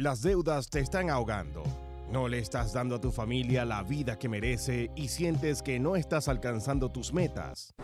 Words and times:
Las 0.00 0.22
deudas 0.22 0.70
te 0.70 0.80
están 0.80 1.10
ahogando. 1.10 1.62
No 2.10 2.26
le 2.26 2.38
estás 2.38 2.72
dando 2.72 2.94
a 2.94 3.00
tu 3.02 3.12
familia 3.12 3.66
la 3.66 3.82
vida 3.82 4.18
que 4.18 4.30
merece 4.30 4.90
y 4.96 5.08
sientes 5.08 5.60
que 5.60 5.78
no 5.78 5.94
estás 5.94 6.26
alcanzando 6.26 6.88
tus 6.88 7.12
metas. 7.12 7.74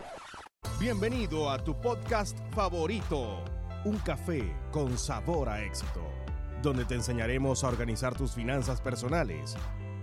Bienvenido 0.79 1.51
a 1.51 1.63
tu 1.63 1.79
podcast 1.79 2.35
favorito, 2.55 3.45
Un 3.85 3.99
café 3.99 4.51
con 4.71 4.97
sabor 4.97 5.47
a 5.47 5.61
éxito, 5.61 6.01
donde 6.63 6.85
te 6.85 6.95
enseñaremos 6.95 7.63
a 7.63 7.67
organizar 7.67 8.15
tus 8.15 8.31
finanzas 8.31 8.81
personales. 8.81 9.55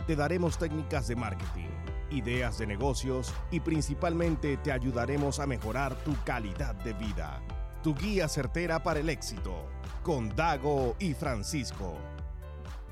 Te 0.06 0.14
daremos 0.14 0.56
técnicas 0.56 1.08
de 1.08 1.16
marketing, 1.16 1.70
ideas 2.12 2.58
de 2.58 2.68
negocios 2.68 3.34
y 3.50 3.58
principalmente 3.58 4.56
te 4.58 4.70
ayudaremos 4.70 5.40
a 5.40 5.48
mejorar 5.48 5.96
tu 6.04 6.14
calidad 6.22 6.76
de 6.76 6.92
vida. 6.92 7.42
Tu 7.84 7.94
guía 7.94 8.28
certera 8.28 8.82
para 8.82 9.00
el 9.00 9.10
éxito, 9.10 9.68
con 10.02 10.34
Dago 10.34 10.96
y 10.98 11.12
Francisco. 11.12 11.98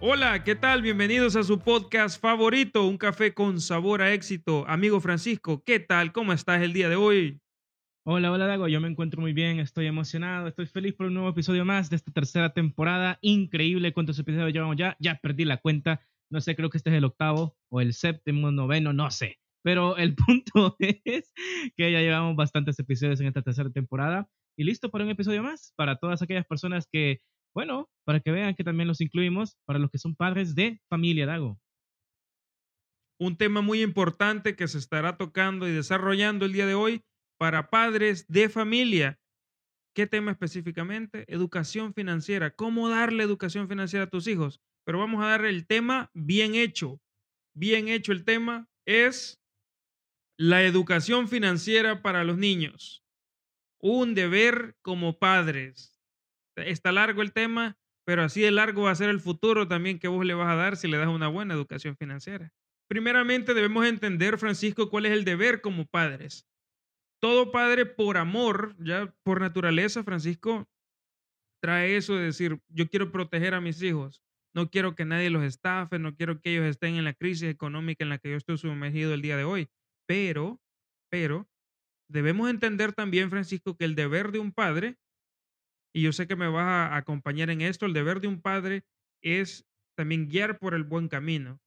Hola, 0.01 0.45
¿qué 0.45 0.55
tal? 0.55 0.83
Bienvenidos 0.83 1.35
a 1.35 1.45
su 1.45 1.61
podcast 1.61 2.21
favorito, 2.21 2.87
Un 2.87 2.99
café 2.99 3.33
con 3.33 3.59
sabor 3.63 4.03
a 4.03 4.13
éxito. 4.13 4.67
Amigo 4.69 5.01
Francisco, 5.01 5.63
¿qué 5.65 5.81
tal? 5.81 6.13
¿Cómo 6.13 6.35
estás 6.35 6.61
el 6.61 6.75
día 6.75 6.91
de 6.91 6.97
hoy? 6.97 7.41
Hola, 8.05 8.31
hola 8.31 8.47
Dago, 8.47 8.69
yo 8.69 8.83
me 8.83 8.89
encuentro 8.89 9.23
muy 9.23 9.33
bien, 9.33 9.61
estoy 9.61 9.87
emocionado, 9.87 10.47
estoy 10.47 10.67
feliz 10.67 10.93
por 10.93 11.07
un 11.07 11.15
nuevo 11.15 11.31
episodio 11.31 11.65
más 11.65 11.89
de 11.89 11.97
esta 11.97 12.13
tercera 12.13 12.53
temporada. 12.53 13.19
Increíble 13.23 13.95
cuántos 13.95 14.19
episodios 14.19 14.53
llevamos 14.53 14.77
ya, 14.77 14.99
ya 15.01 15.19
perdí 15.23 15.47
la 15.47 15.57
cuenta, 15.57 16.03
no 16.29 16.43
sé, 16.43 16.55
creo 16.55 16.69
que 16.69 16.77
este 16.77 16.91
es 16.91 16.97
el 16.97 17.05
octavo 17.07 17.57
o 17.71 17.81
el 17.81 17.95
séptimo, 17.95 18.53
noveno, 18.53 18.93
no 18.93 19.11
sé. 19.11 19.39
Pero 19.63 19.97
el 19.97 20.15
punto 20.27 20.77
es 20.81 21.33
que 21.79 21.93
ya 21.93 22.01
llevamos 22.01 22.37
bastantes 22.37 22.79
episodios 22.79 23.23
en 23.23 23.29
esta 23.29 23.41
tercera 23.41 23.71
temporada 23.71 24.29
y 24.57 24.65
listo 24.65 24.91
para 24.91 25.05
un 25.05 25.11
episodio 25.11 25.43
más, 25.43 25.73
para 25.77 25.97
todas 25.97 26.23
aquellas 26.23 26.47
personas 26.47 26.87
que 26.91 27.21
bueno, 27.55 27.91
para 28.05 28.21
que 28.21 28.31
vean 28.31 28.55
que 28.55 28.65
también 28.65 28.89
los 28.89 29.01
incluimos 29.01 29.57
para 29.67 29.79
los 29.79 29.91
que 29.91 29.99
son 29.99 30.15
padres 30.15 30.55
de 30.55 30.81
familia, 30.89 31.27
Dago. 31.27 31.61
Un 33.21 33.37
tema 33.37 33.61
muy 33.61 33.83
importante 33.83 34.57
que 34.57 34.67
se 34.69 34.79
estará 34.79 35.17
tocando 35.17 35.69
y 35.69 35.73
desarrollando 35.73 36.47
el 36.47 36.53
día 36.53 36.67
de 36.67 36.75
hoy 36.75 37.03
para 37.39 37.71
padres 37.71 38.27
de 38.29 38.49
familia. 38.49 39.19
¿Qué 39.95 40.07
tema 40.07 40.33
específicamente? 40.33 41.25
Educación 41.29 41.93
financiera. 41.93 42.51
¿Cómo 42.51 42.89
darle 42.89 43.23
educación 43.23 43.69
financiera 43.69 44.07
a 44.07 44.11
tus 44.11 44.27
hijos? 44.27 44.61
Pero 44.85 44.99
vamos 44.99 45.23
a 45.23 45.29
darle 45.29 45.51
el 45.51 45.67
tema 45.67 46.11
bien 46.15 46.55
hecho. 46.55 47.01
Bien 47.55 47.89
hecho 47.89 48.13
el 48.13 48.25
tema 48.25 48.69
es 48.87 49.39
la 50.39 50.65
educación 50.65 51.29
financiera 51.29 52.03
para 52.03 52.25
los 52.25 52.39
niños. 52.39 53.02
Un 53.83 54.15
deber 54.15 54.77
como 54.83 55.19
padres 55.19 56.01
está 56.57 56.93
largo 56.93 57.23
el 57.23 57.33
tema, 57.33 57.77
pero 58.05 58.23
así 58.23 58.41
de 58.41 58.51
largo 58.51 58.83
va 58.83 58.91
a 58.91 58.97
ser 58.97 59.11
el 59.11 59.21
futuro 59.21 59.67
también 59.69 59.99
que 59.99 60.09
vos 60.09 60.25
le 60.25 60.35
vas 60.35 60.49
a 60.49 60.57
dar 60.57 60.77
si 60.77 60.89
le 60.89 60.99
das 60.99 61.09
una 61.09 61.29
buena 61.29 61.55
educación 61.55 61.97
financiera. 61.97 62.53
Primeramente 62.89 63.55
debemos 63.55 63.87
entender, 63.87 64.39
Francisco, 64.39 64.91
cuál 64.91 65.07
es 65.07 65.13
el 65.13 65.25
deber 65.25 65.61
como 65.61 65.87
padres. 65.87 66.47
Todo 67.21 67.51
padre 67.51 67.87
por 67.87 68.19
amor, 68.19 68.77
ya 68.79 69.15
por 69.23 69.41
naturaleza, 69.41 70.05
Francisco, 70.05 70.69
trae 71.63 71.97
eso 71.97 72.17
de 72.17 72.25
decir, 72.25 72.61
yo 72.69 72.89
quiero 72.89 73.13
proteger 73.13 73.55
a 73.55 73.61
mis 73.61 73.81
hijos, 73.83 74.23
no 74.55 74.69
quiero 74.69 74.95
que 74.95 75.05
nadie 75.05 75.31
los 75.31 75.45
estafe, 75.45 75.99
no 75.99 76.15
quiero 76.15 76.41
que 76.41 76.53
ellos 76.53 76.67
estén 76.67 76.97
en 76.97 77.05
la 77.05 77.15
crisis 77.15 77.49
económica 77.49 78.05
en 78.05 78.11
la 78.11 78.19
que 78.19 78.31
yo 78.31 78.37
estoy 78.37 78.59
sumergido 78.59 79.15
el 79.15 79.23
día 79.23 79.37
de 79.37 79.45
hoy. 79.45 79.71
Pero, 80.07 80.61
pero, 81.09 81.49
debemos 82.13 82.51
entender 82.51 82.93
también, 82.93 83.31
Francisco, 83.31 83.77
que 83.77 83.85
el 83.85 83.95
deber 83.95 84.33
de 84.33 84.39
un 84.39 84.53
padre 84.53 84.97
y 85.93 86.03
yo 86.03 86.13
sé 86.13 86.27
que 86.27 86.37
me 86.37 86.49
vas 86.49 86.65
a 86.65 86.97
acompañar 86.97 87.51
en 87.51 87.61
esto, 87.61 87.87
el 87.87 87.93
deber 87.93 88.21
de 88.21 88.29
un 88.29 88.41
padre 88.41 88.85
es 89.23 89.67
también 89.95 90.29
guiar 90.29 90.59
por 90.59 90.75
el 90.75 90.85
buen 90.85 91.09
camino. 91.09 91.61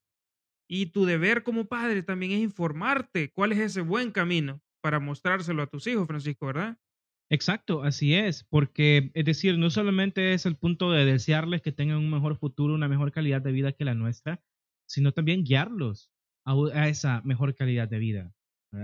Y 0.68 0.88
tu 0.88 1.06
deber 1.06 1.44
como 1.44 1.66
padre 1.66 2.02
también 2.02 2.32
es 2.32 2.40
informarte 2.40 3.32
cuál 3.32 3.52
es 3.52 3.60
ese 3.60 3.82
buen 3.82 4.12
camino 4.12 4.62
para 4.82 5.00
mostrárselo 5.00 5.62
a 5.62 5.68
tus 5.68 5.86
hijos, 5.86 6.08
Francisco, 6.08 6.48
¿verdad? 6.48 6.78
Exacto, 7.30 7.84
así 7.84 8.14
es, 8.16 8.44
porque 8.44 9.12
es 9.14 9.26
decir, 9.26 9.58
no 9.58 9.70
solamente 9.70 10.34
es 10.34 10.46
el 10.46 10.58
punto 10.58 10.92
de 10.92 11.06
desearles 11.06 11.62
que 11.62 11.72
tengan 11.72 11.98
un 11.98 12.10
mejor 12.10 12.38
futuro, 12.38 12.74
una 12.74 12.88
mejor 12.88 13.12
calidad 13.12 13.42
de 13.42 13.52
vida 13.52 13.72
que 13.72 13.86
la 13.86 13.96
nuestra, 13.96 14.44
sino 14.88 15.12
también 15.12 15.44
guiarlos 15.44 16.12
a, 16.46 16.88
esa 16.88 17.22
mejor 17.22 17.56
calidad 17.56 17.88
de 17.88 17.98
vida. 17.98 18.35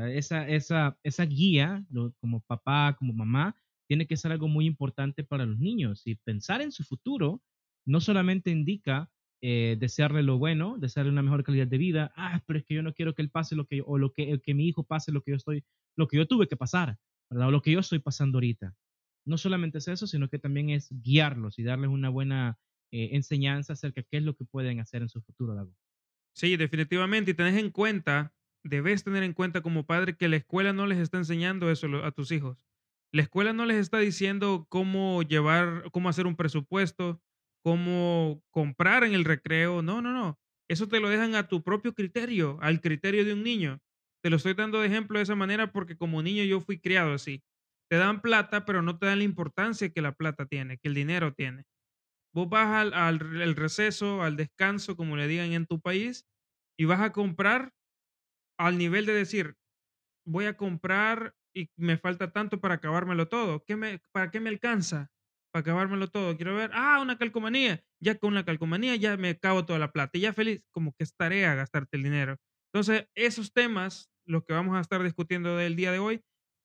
Esa, 0.09 0.47
esa, 0.47 0.97
esa 1.03 1.25
guía, 1.25 1.85
como 2.19 2.41
papá, 2.41 2.95
como 2.97 3.13
mamá, 3.13 3.55
tiene 3.87 4.07
que 4.07 4.17
ser 4.17 4.31
algo 4.31 4.47
muy 4.47 4.65
importante 4.65 5.23
para 5.23 5.45
los 5.45 5.59
niños. 5.59 6.03
Y 6.05 6.15
pensar 6.15 6.61
en 6.61 6.71
su 6.71 6.83
futuro 6.83 7.41
no 7.85 7.99
solamente 7.99 8.51
indica 8.51 9.11
eh, 9.41 9.75
desearle 9.79 10.23
lo 10.23 10.37
bueno, 10.37 10.77
desearle 10.77 11.11
una 11.11 11.23
mejor 11.23 11.43
calidad 11.43 11.67
de 11.67 11.77
vida. 11.77 12.13
Ah, 12.15 12.43
pero 12.45 12.59
es 12.59 12.65
que 12.65 12.75
yo 12.75 12.83
no 12.83 12.93
quiero 12.93 13.15
que 13.15 13.21
él 13.21 13.31
pase 13.31 13.55
lo 13.55 13.65
que 13.65 13.81
o 13.85 13.97
lo 13.97 14.13
que, 14.13 14.39
que 14.39 14.53
mi 14.53 14.67
hijo 14.67 14.83
pase 14.83 15.11
lo 15.11 15.23
que 15.23 15.31
yo 15.31 15.37
estoy, 15.37 15.65
lo 15.97 16.07
que 16.07 16.17
yo 16.17 16.27
tuve 16.27 16.47
que 16.47 16.55
pasar, 16.55 16.97
¿verdad? 17.29 17.47
O 17.47 17.51
lo 17.51 17.61
que 17.61 17.71
yo 17.71 17.79
estoy 17.79 17.99
pasando 17.99 18.37
ahorita. 18.37 18.75
No 19.25 19.37
solamente 19.37 19.79
es 19.79 19.87
eso, 19.87 20.07
sino 20.07 20.29
que 20.29 20.39
también 20.39 20.69
es 20.69 20.89
guiarlos 20.91 21.59
y 21.59 21.63
darles 21.63 21.89
una 21.89 22.09
buena 22.09 22.59
eh, 22.91 23.09
enseñanza 23.13 23.73
acerca 23.73 24.01
de 24.01 24.07
qué 24.09 24.17
es 24.17 24.23
lo 24.23 24.35
que 24.35 24.45
pueden 24.45 24.79
hacer 24.79 25.01
en 25.01 25.09
su 25.09 25.21
futuro, 25.21 25.55
Dago. 25.55 25.75
Sí, 26.33 26.55
definitivamente. 26.55 27.31
Y 27.31 27.33
tenés 27.33 27.57
en 27.57 27.71
cuenta, 27.71 28.33
debes 28.63 29.03
tener 29.03 29.23
en 29.23 29.33
cuenta 29.33 29.61
como 29.61 29.85
padre 29.85 30.15
que 30.15 30.27
la 30.27 30.37
escuela 30.37 30.73
no 30.73 30.87
les 30.87 30.99
está 30.99 31.17
enseñando 31.17 31.71
eso 31.71 31.87
a 32.03 32.11
tus 32.11 32.31
hijos. 32.31 32.65
La 33.11 33.21
escuela 33.23 33.53
no 33.53 33.65
les 33.65 33.77
está 33.77 33.99
diciendo 33.99 34.65
cómo 34.69 35.21
llevar, 35.23 35.89
cómo 35.91 36.09
hacer 36.09 36.27
un 36.27 36.35
presupuesto, 36.35 37.21
cómo 37.63 38.41
comprar 38.51 39.03
en 39.03 39.13
el 39.13 39.25
recreo. 39.25 39.81
No, 39.81 40.01
no, 40.01 40.13
no. 40.13 40.39
Eso 40.69 40.87
te 40.87 40.99
lo 40.99 41.09
dejan 41.09 41.35
a 41.35 41.47
tu 41.47 41.63
propio 41.63 41.93
criterio, 41.93 42.57
al 42.61 42.79
criterio 42.79 43.25
de 43.25 43.33
un 43.33 43.43
niño. 43.43 43.81
Te 44.23 44.29
lo 44.29 44.37
estoy 44.37 44.53
dando 44.53 44.79
de 44.79 44.87
ejemplo 44.87 45.17
de 45.19 45.23
esa 45.23 45.35
manera 45.35 45.71
porque 45.71 45.97
como 45.97 46.21
niño 46.21 46.43
yo 46.43 46.61
fui 46.61 46.79
criado 46.79 47.13
así. 47.13 47.43
Te 47.89 47.97
dan 47.97 48.21
plata, 48.21 48.63
pero 48.63 48.81
no 48.81 48.97
te 48.97 49.07
dan 49.07 49.17
la 49.17 49.25
importancia 49.25 49.89
que 49.89 50.01
la 50.01 50.13
plata 50.13 50.45
tiene, 50.45 50.77
que 50.77 50.87
el 50.87 50.93
dinero 50.93 51.33
tiene. 51.33 51.65
Vos 52.33 52.49
vas 52.49 52.67
al, 52.67 52.93
al 52.93 53.55
receso, 53.55 54.23
al 54.23 54.37
descanso, 54.37 54.95
como 54.95 55.17
le 55.17 55.27
digan 55.27 55.51
en 55.51 55.65
tu 55.65 55.81
país, 55.81 56.25
y 56.77 56.85
vas 56.85 57.01
a 57.01 57.11
comprar 57.11 57.73
al 58.67 58.77
nivel 58.77 59.05
de 59.05 59.13
decir, 59.13 59.57
voy 60.25 60.45
a 60.45 60.57
comprar 60.57 61.35
y 61.55 61.69
me 61.77 61.97
falta 61.97 62.31
tanto 62.31 62.61
para 62.61 62.75
acabármelo 62.75 63.27
todo. 63.27 63.63
¿Qué 63.65 63.75
me, 63.75 63.99
¿Para 64.11 64.31
qué 64.31 64.39
me 64.39 64.49
alcanza? 64.49 65.11
Para 65.53 65.61
acabármelo 65.61 66.09
todo. 66.09 66.35
Quiero 66.37 66.55
ver, 66.55 66.71
ah, 66.73 66.99
una 67.01 67.17
calcomanía. 67.17 67.83
Ya 68.01 68.15
con 68.17 68.33
la 68.33 68.45
calcomanía 68.45 68.95
ya 68.95 69.17
me 69.17 69.29
acabo 69.29 69.65
toda 69.65 69.79
la 69.79 69.91
plata. 69.91 70.17
Y 70.17 70.21
ya 70.21 70.33
feliz, 70.33 70.63
como 70.71 70.93
que 70.93 71.03
es 71.03 71.15
tarea 71.15 71.55
gastarte 71.55 71.97
el 71.97 72.03
dinero. 72.03 72.37
Entonces, 72.73 73.07
esos 73.15 73.51
temas, 73.53 74.09
los 74.25 74.43
que 74.45 74.53
vamos 74.53 74.77
a 74.77 74.81
estar 74.81 75.03
discutiendo 75.03 75.57
del 75.57 75.75
día 75.75 75.91
de 75.91 75.99
hoy, 75.99 76.23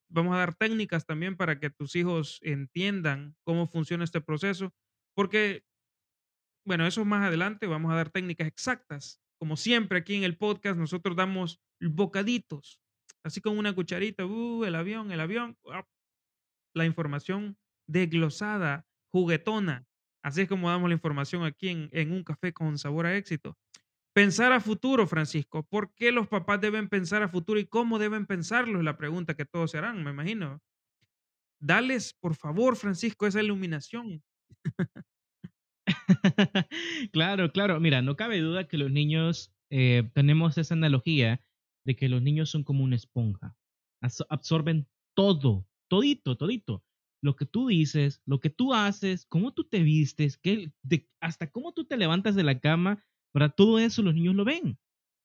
vamos 0.09 0.35
a 0.35 0.39
dar 0.39 0.55
técnicas 0.55 1.05
también 1.07 1.37
para 1.37 1.59
que 1.59 1.71
tus 1.71 1.97
hijos 1.97 2.39
entiendan 2.43 3.37
cómo 3.45 3.67
funciona 3.67 4.05
este 4.05 4.21
proceso. 4.21 4.73
Porque, 5.17 5.65
bueno, 6.65 6.87
eso 6.87 7.05
más 7.05 7.27
adelante, 7.27 7.67
vamos 7.67 7.93
a 7.93 7.97
dar 7.97 8.11
técnicas 8.11 8.47
exactas. 8.49 9.21
Como 9.39 9.57
siempre 9.57 9.99
aquí 9.99 10.15
en 10.15 10.25
el 10.25 10.37
podcast, 10.37 10.79
nosotros 10.79 11.17
damos 11.17 11.61
bocaditos 11.81 12.81
así 13.27 13.41
con 13.41 13.59
una 13.59 13.75
cucharita, 13.75 14.25
uh, 14.25 14.65
el 14.65 14.75
avión, 14.75 15.11
el 15.11 15.21
avión, 15.21 15.59
la 16.75 16.87
información 16.87 17.59
desglosada, 17.89 18.87
juguetona. 19.13 19.85
Así 20.23 20.43
es 20.43 20.49
como 20.49 20.71
damos 20.71 20.89
la 20.89 20.95
información 20.95 21.45
aquí 21.45 21.69
en, 21.69 21.89
en 21.93 22.13
un 22.13 22.23
café 22.23 22.53
con 22.53 22.79
sabor 22.79 23.07
a 23.07 23.17
éxito. 23.17 23.59
Pensar 24.15 24.53
a 24.53 24.61
futuro, 24.61 25.07
Francisco. 25.07 25.65
¿Por 25.65 25.93
qué 25.95 26.11
los 26.11 26.29
papás 26.29 26.61
deben 26.61 26.89
pensar 26.89 27.23
a 27.23 27.29
futuro 27.29 27.61
y 27.61 27.67
cómo 27.67 27.99
deben 27.99 28.27
pensarlo? 28.27 28.79
Es 28.79 28.85
la 28.85 28.97
pregunta 28.97 29.35
que 29.35 29.45
todos 29.45 29.73
se 29.73 29.79
harán, 29.79 30.03
me 30.03 30.11
imagino. 30.11 30.61
Dales, 31.61 32.15
por 32.15 32.35
favor, 32.35 32.77
Francisco, 32.77 33.27
esa 33.27 33.43
iluminación. 33.43 34.23
claro, 37.13 37.53
claro. 37.53 37.81
Mira, 37.81 38.03
no 38.03 38.17
cabe 38.17 38.41
duda 38.41 38.69
que 38.69 38.79
los 38.79 38.91
niños 38.91 39.53
eh, 39.71 40.09
tenemos 40.15 40.59
esa 40.59 40.75
analogía 40.75 41.43
de 41.85 41.97
que 41.97 42.09
los 42.09 42.23
niños 42.23 42.51
son 42.51 42.65
como 42.65 42.85
una 42.85 42.97
esponja. 42.97 43.57
Absorben 44.29 44.87
todo, 45.15 45.67
todito, 45.89 46.37
todito. 46.37 46.85
Lo 47.23 47.35
que 47.35 47.47
tú 47.47 47.69
dices, 47.69 48.21
lo 48.27 48.41
que 48.41 48.51
tú 48.51 48.75
haces, 48.75 49.27
cómo 49.27 49.53
tú 49.53 49.65
te 49.65 49.83
vistes, 49.83 50.37
que, 50.37 50.73
hasta 51.21 51.51
cómo 51.51 51.73
tú 51.73 51.85
te 51.85 51.97
levantas 51.97 52.35
de 52.35 52.45
la 52.45 52.61
cama, 52.61 53.03
para 53.33 53.49
todo 53.49 53.79
eso 53.79 54.03
los 54.03 54.15
niños 54.15 54.35
lo 54.35 54.45
ven. 54.45 54.79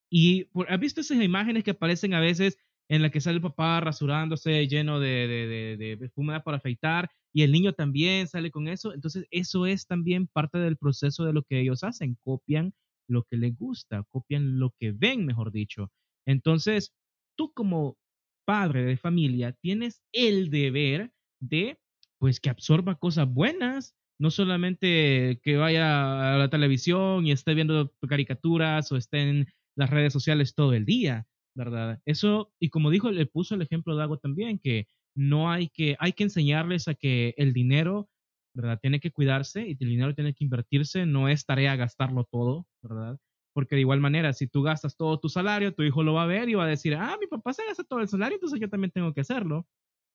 Y 0.09 0.47
¿has 0.67 0.79
visto 0.79 1.01
esas 1.01 1.21
imágenes 1.21 1.63
que 1.63 1.71
aparecen 1.71 2.13
a 2.13 2.19
veces 2.19 2.57
en 2.91 3.01
la 3.01 3.09
que 3.09 3.21
sale 3.21 3.37
el 3.37 3.41
papá 3.41 3.79
rasurándose 3.79 4.67
lleno 4.67 4.99
de, 4.99 5.25
de, 5.25 5.77
de, 5.77 5.95
de 5.95 6.41
para 6.43 6.57
afeitar 6.57 7.09
y 7.33 7.43
el 7.43 7.53
niño 7.53 7.71
también 7.71 8.27
sale 8.27 8.51
con 8.51 8.67
eso? 8.67 8.93
Entonces, 8.93 9.25
eso 9.31 9.65
es 9.65 9.87
también 9.87 10.27
parte 10.27 10.57
del 10.57 10.75
proceso 10.75 11.23
de 11.23 11.31
lo 11.31 11.43
que 11.43 11.61
ellos 11.61 11.85
hacen, 11.85 12.17
copian 12.21 12.73
lo 13.07 13.23
que 13.23 13.37
les 13.37 13.55
gusta, 13.57 14.03
copian 14.09 14.59
lo 14.59 14.75
que 14.77 14.91
ven, 14.91 15.25
mejor 15.25 15.53
dicho. 15.53 15.89
Entonces, 16.27 16.93
tú 17.37 17.53
como 17.53 17.97
padre 18.45 18.83
de 18.83 18.97
familia 18.97 19.53
tienes 19.53 20.01
el 20.11 20.49
deber 20.49 21.13
de, 21.39 21.79
pues, 22.19 22.41
que 22.41 22.49
absorba 22.49 22.95
cosas 22.95 23.31
buenas, 23.33 23.95
no 24.19 24.31
solamente 24.31 25.39
que 25.43 25.55
vaya 25.55 26.35
a 26.35 26.37
la 26.37 26.49
televisión 26.49 27.25
y 27.25 27.31
esté 27.31 27.53
viendo 27.53 27.93
caricaturas 28.07 28.91
o 28.91 28.97
esté 28.97 29.29
en 29.29 29.47
las 29.77 29.89
redes 29.89 30.11
sociales 30.11 30.55
todo 30.55 30.73
el 30.73 30.83
día, 30.85 31.25
¿verdad? 31.55 32.01
Eso, 32.05 32.53
y 32.59 32.69
como 32.69 32.89
dijo, 32.89 33.11
le 33.11 33.25
puso 33.25 33.55
el 33.55 33.61
ejemplo 33.61 33.95
de 33.95 34.03
algo 34.03 34.17
también, 34.17 34.59
que 34.59 34.87
no 35.15 35.51
hay 35.51 35.69
que, 35.69 35.95
hay 35.99 36.13
que 36.13 36.23
enseñarles 36.23 36.87
a 36.87 36.95
que 36.95 37.33
el 37.37 37.53
dinero, 37.53 38.09
¿verdad? 38.53 38.79
Tiene 38.81 38.99
que 38.99 39.11
cuidarse 39.11 39.67
y 39.67 39.71
el 39.71 39.89
dinero 39.89 40.15
tiene 40.15 40.33
que 40.33 40.43
invertirse, 40.43 41.05
no 41.05 41.27
es 41.29 41.45
tarea 41.45 41.75
gastarlo 41.75 42.25
todo, 42.31 42.67
¿verdad? 42.81 43.17
Porque 43.53 43.75
de 43.75 43.81
igual 43.81 43.99
manera, 43.99 44.33
si 44.33 44.47
tú 44.47 44.61
gastas 44.63 44.95
todo 44.95 45.19
tu 45.19 45.29
salario, 45.29 45.73
tu 45.73 45.83
hijo 45.83 46.03
lo 46.03 46.13
va 46.13 46.23
a 46.23 46.27
ver 46.27 46.49
y 46.49 46.53
va 46.53 46.65
a 46.65 46.67
decir, 46.67 46.95
ah, 46.95 47.17
mi 47.19 47.27
papá 47.27 47.53
se 47.53 47.65
gasta 47.65 47.83
todo 47.83 47.99
el 47.99 48.07
salario, 48.07 48.35
entonces 48.35 48.59
yo 48.59 48.69
también 48.69 48.91
tengo 48.91 49.13
que 49.13 49.21
hacerlo. 49.21 49.67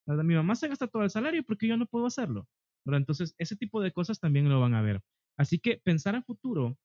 ¿verdad? 0.06 0.24
Mi 0.24 0.34
mamá 0.34 0.54
se 0.54 0.68
gasta 0.68 0.86
todo 0.86 1.02
el 1.02 1.10
salario 1.10 1.44
porque 1.44 1.66
yo 1.66 1.76
no 1.76 1.86
puedo 1.86 2.06
hacerlo. 2.06 2.48
¿verdad? 2.84 3.00
Entonces, 3.00 3.34
ese 3.38 3.56
tipo 3.56 3.82
de 3.82 3.92
cosas 3.92 4.20
también 4.20 4.48
lo 4.48 4.60
van 4.60 4.74
a 4.74 4.80
ver. 4.80 5.02
Así 5.36 5.58
que 5.58 5.78
pensar 5.78 6.14
a 6.16 6.22
futuro 6.22 6.78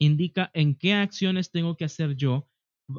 indica 0.00 0.50
en 0.54 0.76
qué 0.76 0.94
acciones 0.94 1.50
tengo 1.52 1.76
que 1.76 1.84
hacer 1.84 2.16
yo 2.16 2.48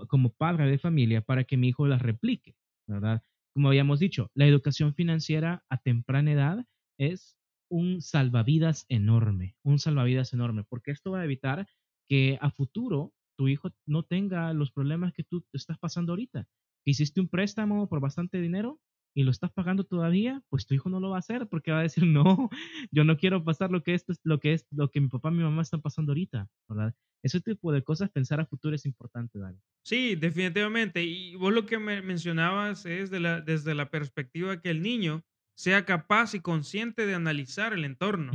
como 0.08 0.34
padre 0.34 0.70
de 0.70 0.80
familia 0.80 1.22
para 1.22 1.44
que 1.44 1.58
mi 1.58 1.70
hijo 1.70 1.88
las 1.88 2.02
replique, 2.02 2.56
¿verdad? 2.88 3.22
Como 3.54 3.70
habíamos 3.70 4.00
dicho, 4.00 4.30
la 4.34 4.46
educación 4.46 4.94
financiera 4.94 5.64
a 5.70 5.78
temprana 5.78 6.32
edad 6.32 6.66
es 7.00 7.38
un 7.70 8.02
salvavidas 8.02 8.86
enorme, 8.90 9.56
un 9.64 9.80
salvavidas 9.80 10.34
enorme, 10.34 10.64
porque 10.64 10.92
esto 10.92 11.12
va 11.12 11.22
a 11.22 11.26
evitar 11.26 11.68
que 12.08 12.38
a 12.42 12.52
futuro 12.52 13.14
tu 13.38 13.48
hijo 13.48 13.70
no 13.86 14.04
tenga 14.04 14.54
los 14.54 14.72
problemas 14.72 15.14
que 15.14 15.24
tú 15.24 15.46
estás 15.54 15.78
pasando 15.78 16.14
ahorita. 16.14 16.48
Hiciste 16.86 17.20
un 17.20 17.28
préstamo 17.28 17.88
por 17.90 18.00
bastante 18.00 18.40
dinero 18.42 18.80
y 19.18 19.24
lo 19.24 19.32
estás 19.32 19.52
pagando 19.52 19.84
todavía, 19.84 20.44
pues 20.48 20.68
tu 20.68 20.76
hijo 20.76 20.90
no 20.90 21.00
lo 21.00 21.10
va 21.10 21.16
a 21.16 21.20
hacer 21.20 21.48
porque 21.48 21.72
va 21.72 21.80
a 21.80 21.82
decir, 21.82 22.04
no, 22.08 22.50
yo 22.92 23.04
no 23.04 23.18
quiero 23.18 23.44
pasar 23.44 23.72
lo 23.72 23.82
que 23.82 23.96
esto 23.96 24.12
es 24.12 24.20
lo 24.24 24.40
que 24.40 24.54
es 24.54 24.68
lo 24.70 24.92
que 24.92 25.02
mi 25.02 25.08
papá 25.08 25.30
y 25.30 25.34
mi 25.34 25.44
mamá 25.44 25.64
están 25.64 25.82
pasando 25.82 26.12
ahorita, 26.12 26.48
¿verdad? 26.70 26.94
Ese 27.24 27.42
tipo 27.42 27.72
de 27.72 27.84
cosas, 27.84 28.12
pensar 28.12 28.40
a 28.40 28.46
futuro 28.46 28.76
es 28.76 28.86
importante, 28.86 29.40
Dani. 29.40 29.60
Sí, 29.84 30.16
definitivamente. 30.16 31.04
Y 31.04 31.34
vos 31.34 31.52
lo 31.52 31.66
que 31.66 31.80
me 31.80 32.04
mencionabas 32.04 32.86
es 32.86 33.10
de 33.10 33.20
la, 33.20 33.42
desde 33.42 33.74
la 33.74 33.90
perspectiva 33.90 34.62
que 34.62 34.70
el 34.70 34.84
niño 34.84 35.26
sea 35.56 35.84
capaz 35.84 36.36
y 36.36 36.40
consciente 36.40 37.08
de 37.08 37.16
analizar 37.16 37.74
el 37.74 37.86
entorno. 37.86 38.34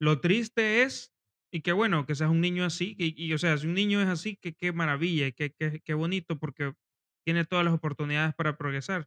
Lo 0.00 0.22
triste 0.22 0.84
es, 0.84 1.14
y 1.52 1.60
qué 1.60 1.72
bueno 1.72 2.06
que 2.06 2.14
seas 2.14 2.30
un 2.30 2.40
niño 2.40 2.64
así, 2.64 2.96
y, 2.98 3.30
o 3.34 3.38
sea, 3.38 3.58
si 3.58 3.66
un 3.66 3.74
niño 3.74 4.00
es 4.00 4.08
así, 4.08 4.36
que 4.36 4.54
qué 4.54 4.72
maravilla, 4.72 5.30
qué, 5.32 5.52
qué, 5.52 5.82
qué 5.84 5.92
bonito, 5.92 6.38
porque 6.38 6.72
tiene 7.26 7.44
todas 7.44 7.66
las 7.66 7.74
oportunidades 7.74 8.34
para 8.34 8.56
progresar. 8.56 9.06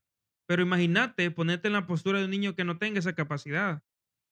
Pero 0.51 0.63
imagínate 0.63 1.31
ponerte 1.31 1.69
en 1.69 1.73
la 1.73 1.87
postura 1.87 2.19
de 2.19 2.25
un 2.25 2.31
niño 2.31 2.55
que 2.55 2.65
no 2.65 2.77
tenga 2.77 2.99
esa 2.99 3.15
capacidad, 3.15 3.83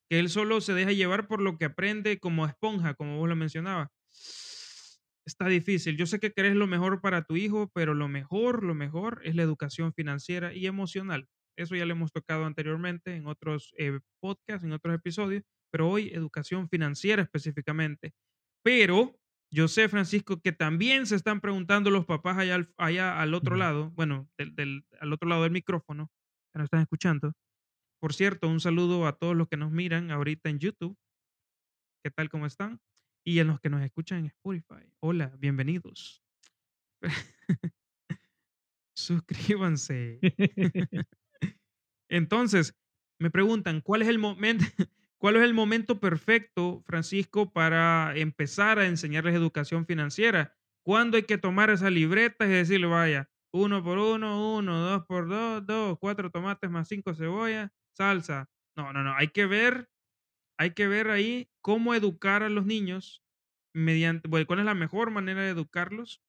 que 0.10 0.19
él 0.19 0.27
solo 0.27 0.60
se 0.60 0.74
deja 0.74 0.92
llevar 0.92 1.30
por 1.30 1.42
lo 1.42 1.57
que 1.57 1.63
aprende 1.63 2.19
como 2.19 2.45
esponja, 2.45 2.94
como 2.94 3.18
vos 3.18 3.30
lo 3.30 3.38
mencionabas 3.38 3.88
está 5.25 5.48
difícil. 5.48 5.95
Yo 5.95 6.06
sé 6.06 6.19
que 6.19 6.33
querés 6.33 6.56
lo 6.56 6.68
mejor 6.68 7.00
para 7.00 7.24
tu 7.24 7.38
hijo, 7.38 7.71
pero 7.74 7.94
lo 7.94 8.10
mejor, 8.10 8.66
lo 8.66 8.75
mejor 8.75 9.21
es 9.24 9.33
la 9.33 9.44
educación 9.44 9.94
financiera 9.94 10.54
y 10.54 10.68
emocional. 10.68 11.30
Eso 11.57 11.75
ya 11.77 11.86
lo 11.86 11.94
hemos 11.94 12.12
tocado 12.12 12.44
anteriormente 12.45 13.16
en 13.16 13.25
otros 13.25 13.74
eh, 13.77 14.00
podcasts, 14.19 14.66
en 14.66 14.74
otros 14.74 14.94
episodios, 14.95 15.44
pero 15.71 15.89
hoy 15.89 16.10
educación 16.10 16.68
financiera 16.68 17.21
específicamente. 17.21 18.12
Pero 18.62 19.16
yo 19.51 19.67
sé, 19.67 19.89
Francisco, 19.89 20.41
que 20.41 20.51
también 20.51 21.05
se 21.05 21.15
están 21.15 21.41
preguntando 21.41 21.89
los 21.89 22.05
papás 22.05 22.37
allá 22.37 22.55
al, 22.55 22.73
allá 22.77 23.19
al 23.19 23.33
otro 23.33 23.55
lado, 23.55 23.91
bueno, 23.91 24.29
del, 24.37 24.85
al 24.99 25.13
otro 25.13 25.27
lado 25.27 25.43
del 25.43 25.51
micrófono, 25.51 26.11
que 26.53 26.59
nos 26.59 26.65
están 26.65 26.81
escuchando. 26.81 27.33
Por 27.99 28.13
cierto, 28.13 28.47
un 28.47 28.59
saludo 28.59 29.07
a 29.07 29.17
todos 29.17 29.35
los 29.35 29.47
que 29.47 29.57
nos 29.57 29.71
miran 29.71 30.11
ahorita 30.11 30.49
en 30.49 30.59
YouTube. 30.59 30.97
¿Qué 32.03 32.11
tal? 32.11 32.29
¿Cómo 32.29 32.45
están? 32.45 32.79
Y 33.25 33.39
a 33.39 33.43
los 33.43 33.59
que 33.59 33.69
nos 33.69 33.81
escuchan 33.81 34.19
en 34.19 34.25
Spotify, 34.27 34.91
hola, 35.01 35.35
bienvenidos. 35.37 36.23
Suscríbanse. 38.95 40.19
Entonces, 42.09 42.75
me 43.19 43.29
preguntan, 43.29 43.81
¿cuál 43.81 44.01
es 44.03 44.07
el 44.07 44.19
momento? 44.19 44.65
¿Cuál 45.19 45.36
es 45.36 45.44
el 45.44 45.54
momento 45.54 46.00
perfecto, 46.00 46.81
Francisco, 46.86 47.51
para 47.51 48.16
empezar 48.16 48.80
a 48.80 48.88
enseñarles 48.88 49.36
educación 49.36 49.86
financiera? 49.86 50.56
¿Cuándo 50.81 51.18
hay 51.18 51.24
que 51.24 51.38
tomar 51.38 51.69
esa 51.69 51.89
libreta 51.89 52.45
y 52.45 52.50
decirle, 52.50 52.88
vaya, 52.88 53.30
uno 53.51 53.83
por 53.83 53.98
uno, 53.98 54.56
uno, 54.56 54.80
dos 54.80 55.06
por 55.06 55.27
dos, 55.27 55.66
dos, 55.66 55.98
cuatro 56.00 56.31
tomates 56.31 56.69
más 56.69 56.88
cinco 56.88 57.13
cebollas, 57.13 57.69
salsa? 57.92 58.50
No, 58.77 58.94
no, 58.94 59.04
no, 59.04 59.13
hay 59.16 59.27
que 59.30 59.45
ver 59.45 59.89
hay 60.57 60.74
que 60.74 60.88
ver 60.88 61.10
ahí 61.10 61.51
cómo 61.62 61.95
educar 61.95 62.44
a 62.44 62.50
los 62.50 62.66
niños 62.66 63.24
mediante, 63.74 64.30
cuál 64.45 64.60
es 64.60 64.66
la 64.66 64.75
mejor 64.75 65.12
manera 65.12 65.42
de 65.42 65.50
educarlos 65.50 66.21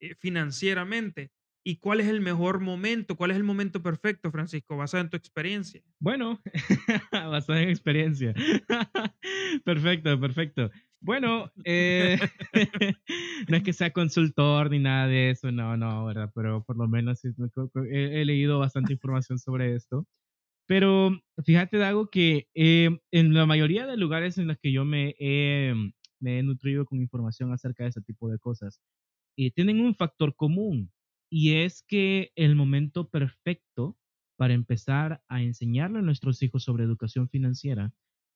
eh, 0.00 0.14
financieramente 0.14 1.32
y 1.66 1.78
cuál 1.78 1.98
es 1.98 2.06
el 2.06 2.20
mejor 2.20 2.60
momento, 2.60 3.16
cuál 3.16 3.32
es 3.32 3.36
el 3.36 3.42
momento 3.42 3.82
perfecto, 3.82 4.30
Francisco, 4.30 4.76
basado 4.76 5.02
en 5.02 5.10
tu 5.10 5.16
experiencia. 5.16 5.82
Bueno, 5.98 6.40
basado 7.10 7.58
en 7.58 7.70
experiencia. 7.70 8.32
perfecto, 9.64 10.20
perfecto. 10.20 10.70
Bueno, 11.00 11.50
eh, 11.64 12.20
no 13.48 13.56
es 13.56 13.64
que 13.64 13.72
sea 13.72 13.92
consultor 13.92 14.70
ni 14.70 14.78
nada 14.78 15.08
de 15.08 15.30
eso, 15.30 15.50
no, 15.50 15.76
no, 15.76 16.06
¿verdad? 16.06 16.30
Pero 16.36 16.62
por 16.62 16.76
lo 16.76 16.86
menos 16.86 17.24
he 17.24 18.24
leído 18.24 18.60
bastante 18.60 18.92
información 18.92 19.40
sobre 19.40 19.74
esto. 19.74 20.06
Pero 20.68 21.20
fíjate, 21.44 21.78
Dago, 21.78 22.10
que 22.10 22.46
eh, 22.54 22.96
en 23.10 23.34
la 23.34 23.44
mayoría 23.44 23.88
de 23.88 23.96
lugares 23.96 24.38
en 24.38 24.46
los 24.46 24.56
que 24.58 24.70
yo 24.70 24.84
me 24.84 25.16
he, 25.18 25.74
nutrido 26.20 26.86
con 26.86 27.00
información 27.00 27.52
acerca 27.52 27.82
de 27.82 27.90
ese 27.90 28.02
tipo 28.02 28.30
de 28.30 28.38
cosas, 28.38 28.80
eh, 29.36 29.50
tienen 29.50 29.80
un 29.80 29.96
factor 29.96 30.36
común 30.36 30.92
y 31.30 31.54
es 31.54 31.82
que 31.82 32.32
el 32.36 32.56
momento 32.56 33.08
perfecto 33.08 33.98
para 34.36 34.54
empezar 34.54 35.22
a 35.28 35.42
enseñarle 35.42 36.00
a 36.00 36.02
nuestros 36.02 36.42
hijos 36.42 36.64
sobre 36.64 36.84
educación 36.84 37.28
financiera 37.28 37.92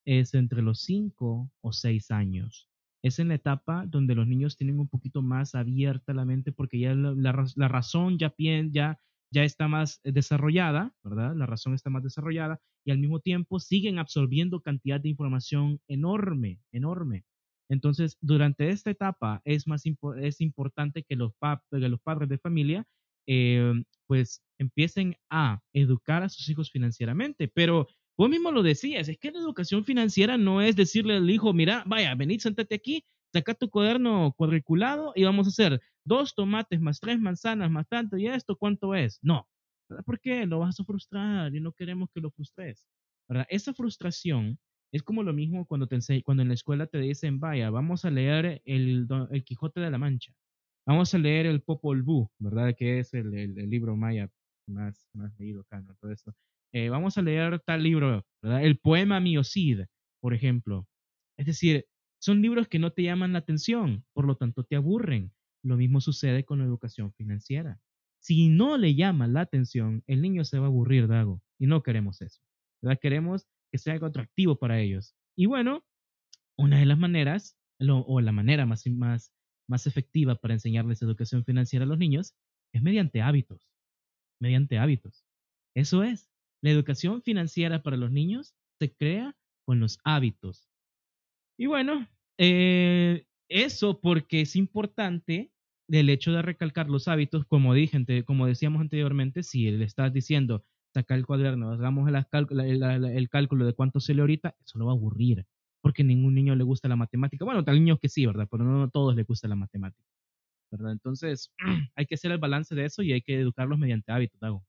es 0.06 0.34
entre 0.34 0.62
los 0.62 0.82
5 0.82 1.50
o 1.60 1.72
6 1.72 2.10
años. 2.10 2.68
Es 3.02 3.18
en 3.18 3.28
la 3.28 3.34
etapa 3.34 3.86
donde 3.86 4.14
los 4.14 4.26
niños 4.26 4.56
tienen 4.56 4.80
un 4.80 4.88
poquito 4.88 5.22
más 5.22 5.54
abierta 5.54 6.14
la 6.14 6.24
mente 6.24 6.52
porque 6.52 6.78
ya 6.78 6.94
la, 6.94 7.44
la 7.54 7.68
razón 7.68 8.18
ya, 8.18 8.34
ya 8.38 8.98
ya 9.32 9.44
está 9.44 9.68
más 9.68 10.00
desarrollada, 10.02 10.94
¿verdad? 11.02 11.34
La 11.36 11.46
razón 11.46 11.74
está 11.74 11.90
más 11.90 12.02
desarrollada 12.02 12.60
y 12.84 12.90
al 12.90 12.98
mismo 12.98 13.20
tiempo 13.20 13.60
siguen 13.60 13.98
absorbiendo 13.98 14.60
cantidad 14.60 15.00
de 15.00 15.08
información 15.08 15.80
enorme, 15.86 16.60
enorme. 16.72 17.24
Entonces, 17.70 18.18
durante 18.20 18.68
esta 18.70 18.90
etapa 18.90 19.40
es 19.44 19.66
más 19.68 19.84
es 20.20 20.40
importante 20.40 21.04
que 21.04 21.16
los, 21.16 21.32
padres 21.36 22.28
de 22.28 22.38
familia 22.38 22.84
eh, 23.26 23.72
pues 24.08 24.42
empiecen 24.58 25.16
a 25.30 25.60
educar 25.72 26.24
a 26.24 26.28
sus 26.28 26.48
hijos 26.48 26.70
financieramente, 26.72 27.46
pero 27.46 27.86
vos 28.18 28.28
mismo 28.28 28.50
lo 28.50 28.64
decías, 28.64 29.08
es 29.08 29.18
que 29.18 29.30
la 29.30 29.38
educación 29.38 29.84
financiera 29.84 30.36
no 30.36 30.60
es 30.60 30.74
decirle 30.74 31.16
al 31.16 31.30
hijo, 31.30 31.52
mira, 31.52 31.84
vaya, 31.86 32.14
venid, 32.16 32.40
sentate 32.40 32.74
aquí, 32.74 33.04
saca 33.32 33.54
tu 33.54 33.70
cuaderno 33.70 34.34
cuadriculado 34.36 35.12
y 35.14 35.22
vamos 35.22 35.46
a 35.46 35.50
hacer 35.50 35.80
dos 36.04 36.34
tomates 36.34 36.80
más 36.80 36.98
tres 36.98 37.20
manzanas 37.20 37.70
más 37.70 37.86
tanto 37.88 38.16
y 38.16 38.26
esto, 38.26 38.56
¿cuánto 38.56 38.96
es? 38.96 39.20
No. 39.22 39.48
¿Por 40.04 40.20
qué? 40.20 40.44
Lo 40.46 40.58
vas 40.60 40.78
a 40.80 40.84
frustrar 40.84 41.54
y 41.54 41.60
no 41.60 41.72
queremos 41.72 42.10
que 42.12 42.20
lo 42.20 42.30
frustres. 42.32 42.88
¿verdad? 43.28 43.46
Esa 43.48 43.72
frustración 43.74 44.58
es 44.92 45.02
como 45.02 45.22
lo 45.22 45.32
mismo 45.32 45.66
cuando, 45.66 45.86
te 45.86 45.98
cuando 46.22 46.42
en 46.42 46.48
la 46.48 46.54
escuela 46.54 46.86
te 46.86 46.98
dicen, 46.98 47.38
vaya, 47.38 47.70
vamos 47.70 48.04
a 48.04 48.10
leer 48.10 48.62
el, 48.64 49.06
el 49.30 49.44
Quijote 49.44 49.80
de 49.80 49.90
la 49.90 49.98
Mancha, 49.98 50.32
vamos 50.86 51.14
a 51.14 51.18
leer 51.18 51.46
el 51.46 51.62
Popol 51.62 52.02
Vuh, 52.02 52.28
¿verdad? 52.38 52.74
Que 52.76 52.98
es 52.98 53.14
el, 53.14 53.32
el, 53.34 53.70
libro 53.70 53.96
maya 53.96 54.28
más, 54.66 55.08
más 55.12 55.38
leído 55.38 55.62
acá, 55.62 55.80
¿no? 55.80 55.94
Todo 55.96 56.10
esto. 56.10 56.34
Eh, 56.72 56.88
vamos 56.88 57.18
a 57.18 57.22
leer 57.22 57.60
tal 57.60 57.82
libro, 57.82 58.24
¿verdad? 58.42 58.64
El 58.64 58.78
poema 58.78 59.20
Miocid, 59.20 59.82
por 60.20 60.34
ejemplo. 60.34 60.86
Es 61.36 61.46
decir, 61.46 61.86
son 62.20 62.42
libros 62.42 62.68
que 62.68 62.78
no 62.78 62.92
te 62.92 63.02
llaman 63.02 63.32
la 63.32 63.40
atención, 63.40 64.04
por 64.12 64.26
lo 64.26 64.36
tanto 64.36 64.64
te 64.64 64.76
aburren. 64.76 65.32
Lo 65.62 65.76
mismo 65.76 66.00
sucede 66.00 66.44
con 66.44 66.58
la 66.58 66.64
educación 66.64 67.12
financiera. 67.12 67.80
Si 68.20 68.48
no 68.48 68.76
le 68.76 68.94
llama 68.94 69.26
la 69.26 69.42
atención, 69.42 70.02
el 70.06 70.20
niño 70.20 70.44
se 70.44 70.58
va 70.58 70.66
a 70.66 70.68
aburrir 70.68 71.08
de 71.08 71.16
algo 71.16 71.42
y 71.58 71.66
no 71.66 71.82
queremos 71.82 72.20
eso. 72.20 72.40
¿verdad? 72.82 72.98
Queremos 73.00 73.46
que 73.70 73.78
sea 73.78 73.94
algo 73.94 74.06
atractivo 74.06 74.58
para 74.58 74.80
ellos. 74.80 75.14
Y 75.36 75.46
bueno, 75.46 75.84
una 76.56 76.78
de 76.78 76.86
las 76.86 76.98
maneras, 76.98 77.56
o 77.88 78.20
la 78.20 78.32
manera 78.32 78.66
más, 78.66 78.86
más, 78.86 79.32
más 79.68 79.86
efectiva 79.86 80.34
para 80.34 80.54
enseñarles 80.54 81.02
educación 81.02 81.44
financiera 81.44 81.84
a 81.84 81.88
los 81.88 81.98
niños 81.98 82.34
es 82.72 82.82
mediante 82.82 83.22
hábitos. 83.22 83.70
Mediante 84.40 84.78
hábitos. 84.78 85.24
Eso 85.74 86.02
es. 86.02 86.30
La 86.62 86.70
educación 86.70 87.22
financiera 87.22 87.82
para 87.82 87.96
los 87.96 88.10
niños 88.10 88.54
se 88.78 88.92
crea 88.94 89.36
con 89.64 89.80
los 89.80 89.98
hábitos. 90.04 90.68
Y 91.58 91.66
bueno, 91.66 92.08
eh, 92.38 93.26
eso 93.48 94.00
porque 94.00 94.42
es 94.42 94.56
importante 94.56 95.52
el 95.88 96.08
hecho 96.08 96.32
de 96.32 96.42
recalcar 96.42 96.88
los 96.88 97.08
hábitos, 97.08 97.44
como 97.46 97.74
dije, 97.74 98.24
como 98.24 98.46
decíamos 98.46 98.80
anteriormente, 98.80 99.42
si 99.42 99.70
le 99.70 99.84
estás 99.84 100.12
diciendo, 100.12 100.64
saca 100.92 101.14
el 101.14 101.26
cuaderno, 101.26 101.72
hagamos 101.72 102.08
el, 102.08 103.28
cálculo 103.28 103.64
de 103.64 103.74
cuánto 103.74 104.00
se 104.00 104.12
ahorita, 104.12 104.56
eso 104.64 104.78
lo 104.78 104.86
va 104.86 104.92
a 104.92 104.94
aburrir, 104.94 105.46
porque 105.80 106.04
ningún 106.04 106.34
niño 106.34 106.54
le 106.54 106.64
gusta 106.64 106.88
la 106.88 106.96
matemática. 106.96 107.44
Bueno, 107.44 107.64
tal 107.64 107.76
niños 107.76 107.98
que 108.00 108.08
sí, 108.08 108.26
¿verdad? 108.26 108.48
Pero 108.50 108.64
no 108.64 108.82
a 108.84 108.90
todos 108.90 109.14
les 109.14 109.26
gusta 109.26 109.48
la 109.48 109.56
matemática, 109.56 110.08
¿verdad? 110.70 110.92
Entonces, 110.92 111.52
hay 111.94 112.06
que 112.06 112.14
hacer 112.14 112.32
el 112.32 112.38
balance 112.38 112.74
de 112.74 112.84
eso 112.84 113.02
y 113.02 113.12
hay 113.12 113.22
que 113.22 113.38
educarlos 113.38 113.78
mediante 113.78 114.12
hábitos, 114.12 114.40
Dago. 114.40 114.64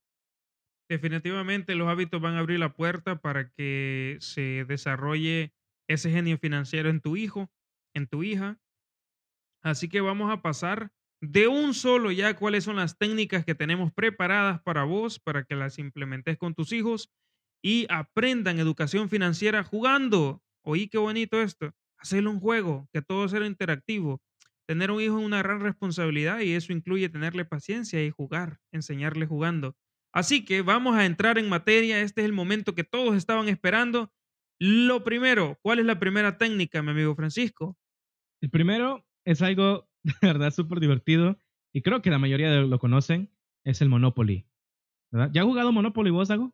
Definitivamente 0.88 1.74
los 1.74 1.88
hábitos 1.88 2.20
van 2.20 2.34
a 2.34 2.40
abrir 2.40 2.58
la 2.58 2.74
puerta 2.74 3.20
para 3.20 3.50
que 3.50 4.18
se 4.20 4.64
desarrolle 4.66 5.54
ese 5.88 6.10
genio 6.10 6.38
financiero 6.38 6.90
en 6.90 7.00
tu 7.00 7.16
hijo, 7.16 7.50
en 7.94 8.06
tu 8.06 8.22
hija. 8.22 8.60
Así 9.62 9.88
que 9.88 10.00
vamos 10.00 10.30
a 10.30 10.42
pasar 10.42 10.92
de 11.22 11.46
un 11.46 11.72
solo 11.72 12.10
ya 12.10 12.34
cuáles 12.34 12.64
son 12.64 12.76
las 12.76 12.98
técnicas 12.98 13.44
que 13.44 13.54
tenemos 13.54 13.92
preparadas 13.92 14.60
para 14.62 14.82
vos, 14.82 15.20
para 15.20 15.44
que 15.44 15.54
las 15.54 15.78
implementes 15.78 16.36
con 16.36 16.54
tus 16.54 16.72
hijos 16.72 17.10
y 17.62 17.86
aprendan 17.88 18.58
educación 18.58 19.08
financiera 19.08 19.62
jugando. 19.62 20.42
Oí 20.64 20.88
qué 20.88 20.98
bonito 20.98 21.40
esto. 21.40 21.70
Hacerle 21.98 22.28
un 22.28 22.40
juego, 22.40 22.88
que 22.92 23.02
todo 23.02 23.28
sea 23.28 23.46
interactivo. 23.46 24.20
Tener 24.66 24.90
un 24.90 25.00
hijo 25.00 25.20
es 25.20 25.24
una 25.24 25.38
gran 25.38 25.60
responsabilidad 25.60 26.40
y 26.40 26.54
eso 26.54 26.72
incluye 26.72 27.08
tenerle 27.08 27.44
paciencia 27.44 28.04
y 28.04 28.10
jugar, 28.10 28.58
enseñarle 28.72 29.24
jugando. 29.26 29.76
Así 30.12 30.44
que 30.44 30.62
vamos 30.62 30.96
a 30.96 31.06
entrar 31.06 31.38
en 31.38 31.48
materia. 31.48 32.00
Este 32.00 32.22
es 32.22 32.24
el 32.24 32.32
momento 32.32 32.74
que 32.74 32.84
todos 32.84 33.14
estaban 33.16 33.48
esperando. 33.48 34.12
Lo 34.58 35.04
primero, 35.04 35.56
¿cuál 35.62 35.78
es 35.78 35.86
la 35.86 36.00
primera 36.00 36.36
técnica, 36.36 36.82
mi 36.82 36.90
amigo 36.90 37.14
Francisco? 37.14 37.76
El 38.40 38.50
primero 38.50 39.06
es 39.24 39.40
algo 39.40 39.88
de 40.20 40.26
verdad 40.26 40.52
súper 40.52 40.80
divertido 40.80 41.38
y 41.72 41.82
creo 41.82 42.02
que 42.02 42.10
la 42.10 42.18
mayoría 42.18 42.50
de 42.50 42.66
lo 42.66 42.78
conocen, 42.78 43.30
es 43.64 43.80
el 43.80 43.88
Monopoly. 43.88 44.46
¿verdad? 45.10 45.30
¿Ya 45.32 45.42
has 45.42 45.46
jugado 45.46 45.72
Monopoly 45.72 46.10
vos, 46.10 46.28
Dago? 46.28 46.52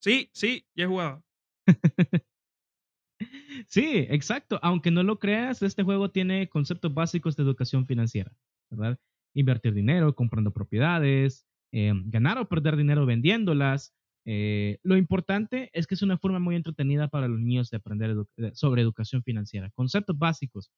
Sí, 0.00 0.30
sí, 0.32 0.66
ya 0.74 0.84
he 0.84 0.88
jugado. 0.88 1.22
sí, 3.68 4.06
exacto. 4.08 4.58
Aunque 4.62 4.90
no 4.90 5.02
lo 5.02 5.18
creas, 5.18 5.62
este 5.62 5.82
juego 5.82 6.10
tiene 6.10 6.48
conceptos 6.48 6.92
básicos 6.92 7.36
de 7.36 7.42
educación 7.42 7.86
financiera, 7.86 8.32
¿verdad? 8.70 8.98
Invertir 9.34 9.74
dinero, 9.74 10.14
comprando 10.14 10.52
propiedades, 10.52 11.46
eh, 11.72 11.92
ganar 12.06 12.38
o 12.38 12.48
perder 12.48 12.76
dinero 12.76 13.06
vendiéndolas. 13.06 13.94
Eh, 14.26 14.78
lo 14.82 14.96
importante 14.96 15.70
es 15.72 15.86
que 15.86 15.94
es 15.94 16.02
una 16.02 16.18
forma 16.18 16.38
muy 16.38 16.56
entretenida 16.56 17.08
para 17.08 17.28
los 17.28 17.40
niños 17.40 17.70
de 17.70 17.78
aprender 17.78 18.16
sobre 18.54 18.82
educación 18.82 19.22
financiera. 19.22 19.70
Conceptos 19.74 20.18
básicos, 20.18 20.70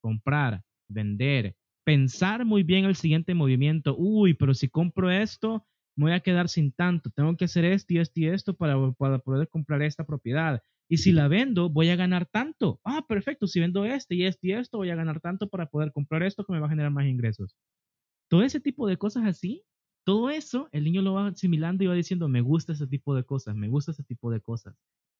comprar, 0.00 0.62
vender, 0.88 1.56
pensar 1.84 2.44
muy 2.44 2.62
bien 2.62 2.84
el 2.84 2.96
siguiente 2.96 3.34
movimiento. 3.34 3.96
Uy, 3.96 4.34
pero 4.34 4.54
si 4.54 4.68
compro 4.68 5.10
esto, 5.10 5.66
me 5.96 6.06
voy 6.06 6.12
a 6.12 6.20
quedar 6.20 6.48
sin 6.48 6.72
tanto. 6.72 7.10
Tengo 7.10 7.36
que 7.36 7.44
hacer 7.44 7.64
esto 7.64 7.94
y 7.94 7.98
esto 7.98 8.20
y 8.20 8.26
esto 8.26 8.54
para, 8.54 8.76
poder 8.92 9.48
comprar 9.48 9.82
esta 9.82 10.04
propiedad. 10.04 10.62
Y 10.88 10.98
si 10.98 11.12
la 11.12 11.28
vendo, 11.28 11.70
voy 11.70 11.88
a 11.90 11.96
ganar 11.96 12.26
tanto. 12.26 12.80
Ah, 12.84 13.04
perfecto. 13.08 13.46
Si 13.46 13.60
vendo 13.60 13.84
este 13.84 14.14
y 14.14 14.24
este 14.24 14.48
y 14.48 14.52
esto, 14.52 14.78
voy 14.78 14.90
a 14.90 14.94
ganar 14.94 15.20
tanto 15.20 15.48
para 15.48 15.66
poder 15.66 15.92
comprar 15.92 16.22
esto 16.22 16.44
que 16.44 16.52
me 16.52 16.60
va 16.60 16.66
a 16.66 16.70
generar 16.70 16.92
más 16.92 17.06
ingresos. 17.06 17.56
Todo 18.28 18.42
ese 18.42 18.60
tipo 18.60 18.86
de 18.86 18.96
cosas 18.96 19.24
así, 19.26 19.64
todo 20.04 20.30
eso, 20.30 20.68
el 20.72 20.84
niño 20.84 21.02
lo 21.02 21.14
va 21.14 21.28
asimilando 21.28 21.84
y 21.84 21.86
va 21.86 21.94
diciendo, 21.94 22.28
me 22.28 22.40
gusta 22.40 22.72
ese 22.72 22.86
tipo 22.86 23.14
de 23.14 23.24
cosas, 23.24 23.54
me 23.54 23.68
gusta 23.68 23.92
ese 23.92 24.04
tipo 24.04 24.30
de 24.30 24.40
cosas. 24.40 24.74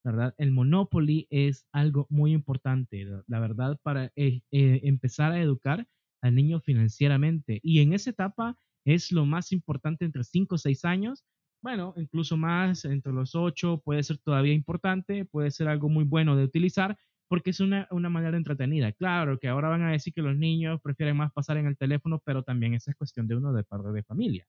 ¿verdad? 0.05 0.35
El 0.39 0.51
Monopoly 0.51 1.27
es 1.31 1.67
algo 1.73 2.07
muy 2.11 2.33
importante, 2.33 3.07
la 3.27 3.39
verdad, 3.39 3.79
para 3.83 4.13
eh, 4.17 4.43
eh, 4.51 4.81
empezar 4.85 5.33
a 5.33 5.41
educar 5.41 5.87
al 6.23 6.35
niño 6.35 6.61
financieramente. 6.61 7.61
Y 7.63 7.81
en 7.81 7.93
esa 7.93 8.11
etapa 8.11 8.57
es 8.85 9.13
lo 9.13 9.27
más 9.27 9.53
importante 9.53 10.05
entre 10.05 10.25
5 10.25 10.55
o 10.55 10.59
6 10.59 10.85
años. 10.85 11.25
Bueno, 11.63 11.95
incluso 11.97 12.37
más, 12.37 12.85
entre 12.85 13.13
los 13.13 13.35
8 13.35 13.83
puede 13.85 14.03
ser 14.03 14.19
todavía 14.19 14.55
importante, 14.55 15.25
puede 15.27 15.51
ser 15.51 15.69
algo 15.69 15.89
muy 15.89 16.05
bueno 16.05 16.37
de 16.37 16.45
utilizar 16.45 16.99
porque 17.29 17.51
es 17.51 17.61
una, 17.61 17.89
una 17.91 18.11
manera 18.11 18.37
entretenida. 18.37 18.93
Claro 18.93 19.39
que 19.39 19.49
ahora 19.49 19.69
van 19.69 19.83
a 19.83 19.93
decir 19.93 20.13
que 20.13 20.23
los 20.23 20.37
niños 20.37 20.81
prefieren 20.83 21.17
más 21.17 21.33
pasar 21.33 21.57
en 21.57 21.67
el 21.67 21.77
teléfono, 21.79 22.21
pero 22.25 22.43
también 22.43 22.75
esa 22.75 22.91
es 22.91 22.97
cuestión 22.97 23.27
de 23.29 23.37
uno 23.37 23.53
de 23.53 23.65
padre 23.65 23.93
de 23.93 24.03
familia. 24.03 24.47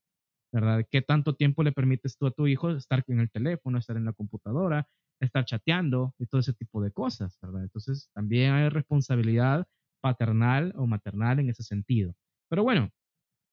¿verdad? 0.53 0.85
¿Qué 0.89 1.01
tanto 1.01 1.35
tiempo 1.35 1.63
le 1.63 1.71
permites 1.71 2.17
tú 2.17 2.27
a 2.27 2.31
tu 2.31 2.47
hijo 2.47 2.69
estar 2.71 3.03
en 3.07 3.19
el 3.19 3.31
teléfono, 3.31 3.79
estar 3.79 3.97
en 3.97 4.05
la 4.05 4.13
computadora, 4.13 4.87
estar 5.19 5.45
chateando 5.45 6.13
y 6.19 6.27
todo 6.27 6.41
ese 6.41 6.53
tipo 6.53 6.81
de 6.81 6.91
cosas, 6.91 7.39
¿verdad? 7.41 7.63
Entonces, 7.63 8.09
también 8.13 8.53
hay 8.53 8.69
responsabilidad 8.69 9.67
paternal 10.03 10.73
o 10.77 10.87
maternal 10.87 11.39
en 11.39 11.49
ese 11.49 11.63
sentido. 11.63 12.15
Pero 12.51 12.63
bueno, 12.63 12.91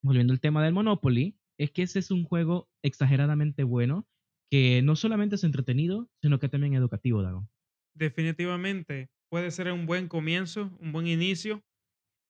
volviendo 0.02 0.32
al 0.32 0.40
tema 0.40 0.64
del 0.64 0.74
Monopoly, 0.74 1.38
es 1.58 1.70
que 1.72 1.82
ese 1.82 2.00
es 2.00 2.10
un 2.10 2.24
juego 2.24 2.68
exageradamente 2.82 3.64
bueno 3.64 4.08
que 4.50 4.82
no 4.82 4.96
solamente 4.96 5.36
es 5.36 5.44
entretenido, 5.44 6.10
sino 6.22 6.40
que 6.40 6.48
también 6.48 6.74
educativo, 6.74 7.22
Dago. 7.22 7.48
Definitivamente, 7.94 9.10
puede 9.30 9.50
ser 9.50 9.70
un 9.72 9.86
buen 9.86 10.08
comienzo, 10.08 10.76
un 10.80 10.92
buen 10.92 11.06
inicio, 11.06 11.62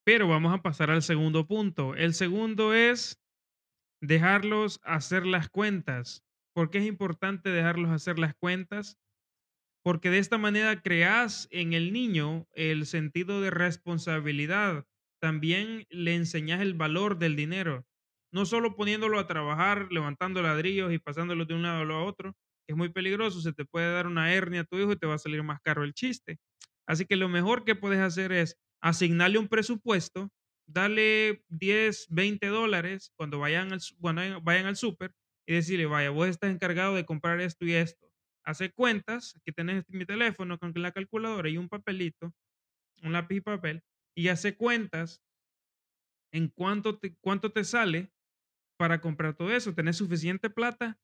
pero 0.05 0.29
vamos 0.29 0.55
a 0.55 0.63
pasar 0.63 0.91
al 0.91 1.03
segundo 1.03 1.47
punto. 1.47 1.95
El 1.95 2.15
segundo 2.15 2.75
es 2.75 3.21
dejarlos 4.03 4.81
hacer 4.85 5.27
las 5.27 5.51
cuentas. 5.51 6.25
¿Por 6.55 6.71
qué 6.71 6.79
es 6.79 6.87
importante 6.87 7.51
dejarlos 7.51 7.91
hacer 7.91 8.19
las 8.19 8.35
cuentas? 8.35 8.99
Porque 9.83 10.11
de 10.11 10.19
esta 10.19 10.39
manera 10.39 10.83
creas 10.83 11.49
en 11.51 11.73
el 11.73 11.93
niño 11.93 12.47
el 12.53 12.87
sentido 12.87 13.41
de 13.41 13.51
responsabilidad. 13.51 14.85
También 15.21 15.87
le 15.91 16.15
enseñas 16.15 16.61
el 16.61 16.75
valor 16.75 17.19
del 17.19 17.37
dinero, 17.37 17.87
no 18.33 18.47
solo 18.47 18.77
poniéndolo 18.77 19.19
a 19.19 19.27
trabajar, 19.27 19.89
levantando 19.91 20.43
ladrillos 20.43 20.93
y 20.93 20.99
pasándolo 20.99 21.45
de 21.45 21.55
un 21.55 21.63
lado 21.63 21.93
a 21.93 22.05
otro, 22.05 22.35
es 22.69 22.77
muy 22.77 22.91
peligroso, 22.91 23.41
se 23.41 23.53
te 23.53 23.65
puede 23.65 23.93
dar 23.93 24.07
una 24.07 24.33
hernia 24.33 24.61
a 24.61 24.65
tu 24.65 24.79
hijo 24.79 24.93
y 24.93 24.97
te 24.97 25.07
va 25.07 25.15
a 25.15 25.19
salir 25.19 25.43
más 25.43 25.61
caro 25.63 25.83
el 25.83 25.93
chiste. 25.93 26.39
Así 26.87 27.05
que 27.05 27.17
lo 27.17 27.29
mejor 27.29 27.65
que 27.65 27.75
puedes 27.75 28.01
hacer 28.01 28.33
es 28.33 28.57
asignarle 28.81 29.39
un 29.39 29.49
presupuesto, 29.49 30.31
darle 30.67 31.45
10, 31.49 32.07
20 32.11 32.47
dólares 32.47 33.13
cuando 33.17 33.39
vayan 33.41 33.73
al, 33.73 33.81
vayan 34.43 34.67
al 34.67 34.77
súper 34.77 35.13
y 35.47 35.55
decirle, 35.55 35.87
vaya, 35.87 36.11
vos 36.11 36.29
estás 36.29 36.51
encargado 36.51 36.95
de 36.95 37.05
comprar 37.05 37.41
esto 37.41 37.65
y 37.65 37.73
esto 37.75 38.10
hace 38.45 38.73
cuentas, 38.73 39.37
aquí 39.37 39.53
tenés 39.53 39.85
mi 39.89 40.05
teléfono 40.05 40.59
con 40.59 40.73
la 40.75 40.93
calculadora 40.93 41.49
y 41.49 41.57
un 41.57 41.69
papelito, 41.69 42.33
un 43.03 43.13
lápiz 43.13 43.37
y 43.37 43.41
papel, 43.41 43.83
y 44.15 44.29
hace 44.29 44.57
cuentas 44.57 45.23
en 46.33 46.49
cuánto 46.49 46.99
te, 46.99 47.17
cuánto 47.21 47.53
te 47.53 47.65
sale 47.65 48.13
para 48.79 49.01
comprar 49.01 49.35
todo 49.35 49.51
eso. 49.53 49.75
¿Tenés 49.75 49.97
suficiente 49.97 50.51
plata? 50.51 50.99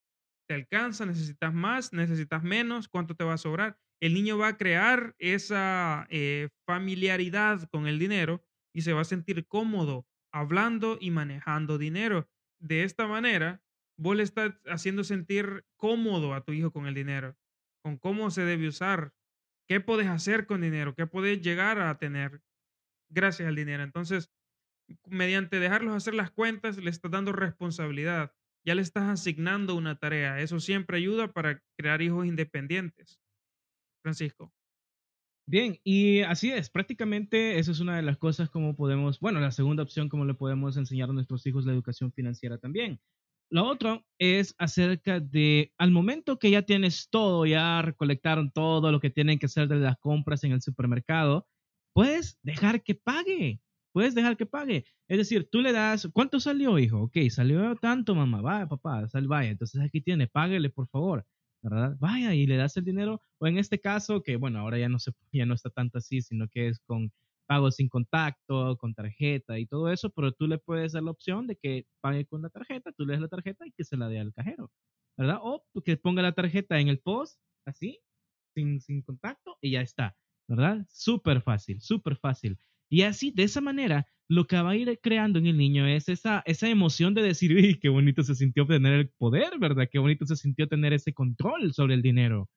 ¿Te 0.48 0.54
alcanza? 0.54 1.04
¿Necesitas 1.04 1.52
más? 1.52 1.92
¿Necesitas 1.92 2.42
menos? 2.42 2.88
¿Cuánto 2.88 3.14
te 3.14 3.24
va 3.24 3.34
a 3.34 3.38
sobrar? 3.38 3.78
El 4.00 4.14
niño 4.14 4.38
va 4.38 4.48
a 4.48 4.56
crear 4.56 5.14
esa 5.18 6.06
eh, 6.10 6.50
familiaridad 6.66 7.68
con 7.70 7.86
el 7.86 7.98
dinero 7.98 8.44
y 8.72 8.82
se 8.82 8.92
va 8.92 9.00
a 9.00 9.04
sentir 9.04 9.46
cómodo 9.46 10.06
hablando 10.32 10.98
y 11.00 11.10
manejando 11.10 11.78
dinero. 11.78 12.28
De 12.58 12.84
esta 12.84 13.06
manera, 13.06 13.62
vos 13.96 14.16
le 14.16 14.22
estás 14.22 14.54
haciendo 14.66 15.04
sentir 15.04 15.64
cómodo 15.76 16.34
a 16.34 16.44
tu 16.44 16.52
hijo 16.52 16.72
con 16.72 16.86
el 16.86 16.94
dinero, 16.94 17.36
con 17.82 17.98
cómo 17.98 18.30
se 18.30 18.42
debe 18.42 18.68
usar, 18.68 19.14
qué 19.68 19.80
puedes 19.80 20.06
hacer 20.06 20.46
con 20.46 20.60
dinero, 20.60 20.94
qué 20.94 21.06
puedes 21.06 21.40
llegar 21.40 21.80
a 21.80 21.98
tener 21.98 22.42
gracias 23.10 23.48
al 23.48 23.56
dinero. 23.56 23.82
Entonces, 23.82 24.30
mediante 25.06 25.58
dejarlos 25.58 25.94
hacer 25.94 26.14
las 26.14 26.30
cuentas, 26.30 26.78
le 26.78 26.90
estás 26.90 27.10
dando 27.10 27.32
responsabilidad, 27.32 28.32
ya 28.64 28.74
le 28.74 28.82
estás 28.82 29.04
asignando 29.04 29.74
una 29.74 29.98
tarea. 29.98 30.40
Eso 30.40 30.60
siempre 30.60 30.98
ayuda 30.98 31.32
para 31.32 31.62
crear 31.76 32.02
hijos 32.02 32.26
independientes. 32.26 33.20
Francisco. 34.02 34.52
Bien, 35.48 35.78
y 35.84 36.22
así 36.22 36.50
es, 36.50 36.70
prácticamente 36.70 37.58
eso 37.60 37.70
es 37.70 37.78
una 37.78 37.96
de 37.96 38.02
las 38.02 38.18
cosas 38.18 38.50
como 38.50 38.74
podemos, 38.74 39.20
bueno, 39.20 39.38
la 39.38 39.52
segunda 39.52 39.84
opción 39.84 40.08
como 40.08 40.24
le 40.24 40.34
podemos 40.34 40.76
enseñar 40.76 41.10
a 41.10 41.12
nuestros 41.12 41.46
hijos 41.46 41.64
la 41.64 41.72
educación 41.72 42.12
financiera 42.12 42.58
también. 42.58 43.00
Lo 43.50 43.64
otro 43.64 44.04
es 44.18 44.54
acerca 44.58 45.20
de, 45.20 45.72
al 45.78 45.92
momento 45.92 46.38
que 46.38 46.50
ya 46.50 46.62
tienes 46.62 47.08
todo, 47.10 47.46
ya 47.46 47.80
recolectaron 47.82 48.50
todo 48.50 48.90
lo 48.90 49.00
que 49.00 49.10
tienen 49.10 49.38
que 49.38 49.46
hacer 49.46 49.68
de 49.68 49.76
las 49.76 49.98
compras 49.98 50.42
en 50.44 50.52
el 50.52 50.62
supermercado, 50.62 51.46
puedes 51.94 52.38
dejar 52.42 52.82
que 52.82 52.96
pague, 52.96 53.60
puedes 53.92 54.14
dejar 54.14 54.36
que 54.36 54.46
pague. 54.46 54.84
Es 55.08 55.18
decir, 55.18 55.48
tú 55.50 55.60
le 55.62 55.72
das, 55.72 56.08
¿cuánto 56.12 56.40
salió, 56.40 56.78
hijo? 56.78 57.02
Ok, 57.02 57.16
salió 57.30 57.76
tanto, 57.76 58.14
mamá, 58.14 58.40
vaya, 58.42 58.66
papá, 58.68 59.08
sal, 59.08 59.28
vaya. 59.28 59.50
Entonces 59.50 59.80
aquí 59.80 60.00
tiene, 60.00 60.26
páguele, 60.26 60.68
por 60.70 60.88
favor, 60.88 61.24
¿verdad? 61.62 61.96
Vaya 62.00 62.34
y 62.34 62.46
le 62.46 62.56
das 62.56 62.76
el 62.76 62.84
dinero, 62.84 63.22
o 63.38 63.46
en 63.46 63.58
este 63.58 63.80
caso, 63.80 64.22
que 64.22 64.36
bueno, 64.36 64.58
ahora 64.58 64.78
ya 64.78 64.88
no, 64.88 64.98
se, 64.98 65.12
ya 65.32 65.46
no 65.46 65.54
está 65.54 65.70
tanto 65.70 65.98
así, 65.98 66.20
sino 66.20 66.48
que 66.48 66.68
es 66.68 66.80
con 66.80 67.12
pago 67.46 67.70
sin 67.70 67.88
contacto, 67.88 68.76
con 68.78 68.94
tarjeta 68.94 69.58
y 69.58 69.66
todo 69.66 69.90
eso, 69.92 70.10
pero 70.10 70.32
tú 70.32 70.46
le 70.48 70.58
puedes 70.58 70.92
dar 70.92 71.02
la 71.02 71.12
opción 71.12 71.46
de 71.46 71.56
que 71.56 71.86
pague 72.00 72.26
con 72.26 72.42
la 72.42 72.50
tarjeta, 72.50 72.92
tú 72.92 73.06
le 73.06 73.14
das 73.14 73.22
la 73.22 73.28
tarjeta 73.28 73.66
y 73.66 73.72
que 73.72 73.84
se 73.84 73.96
la 73.96 74.08
dé 74.08 74.20
al 74.20 74.32
cajero, 74.34 74.70
¿verdad? 75.16 75.38
O 75.42 75.64
que 75.84 75.96
ponga 75.96 76.22
la 76.22 76.32
tarjeta 76.32 76.80
en 76.80 76.88
el 76.88 77.00
post, 77.00 77.40
así, 77.66 78.00
sin, 78.54 78.80
sin 78.80 79.02
contacto 79.02 79.56
y 79.60 79.72
ya 79.72 79.82
está, 79.82 80.16
¿verdad? 80.48 80.86
Súper 80.90 81.42
fácil, 81.42 81.80
súper 81.80 82.16
fácil. 82.16 82.58
Y 82.90 83.02
así, 83.02 83.30
de 83.32 83.44
esa 83.44 83.60
manera, 83.60 84.06
lo 84.28 84.46
que 84.46 84.56
va 84.60 84.70
a 84.70 84.76
ir 84.76 84.98
creando 85.02 85.38
en 85.38 85.46
el 85.46 85.56
niño 85.56 85.86
es 85.86 86.08
esa, 86.08 86.42
esa 86.46 86.68
emoción 86.68 87.14
de 87.14 87.22
decir, 87.22 87.52
uy, 87.54 87.78
qué 87.80 87.88
bonito 87.88 88.22
se 88.22 88.34
sintió 88.34 88.66
tener 88.66 88.92
el 88.94 89.10
poder, 89.18 89.58
¿verdad? 89.58 89.88
Qué 89.90 89.98
bonito 89.98 90.26
se 90.26 90.36
sintió 90.36 90.68
tener 90.68 90.92
ese 90.92 91.12
control 91.12 91.72
sobre 91.72 91.94
el 91.94 92.02
dinero. 92.02 92.48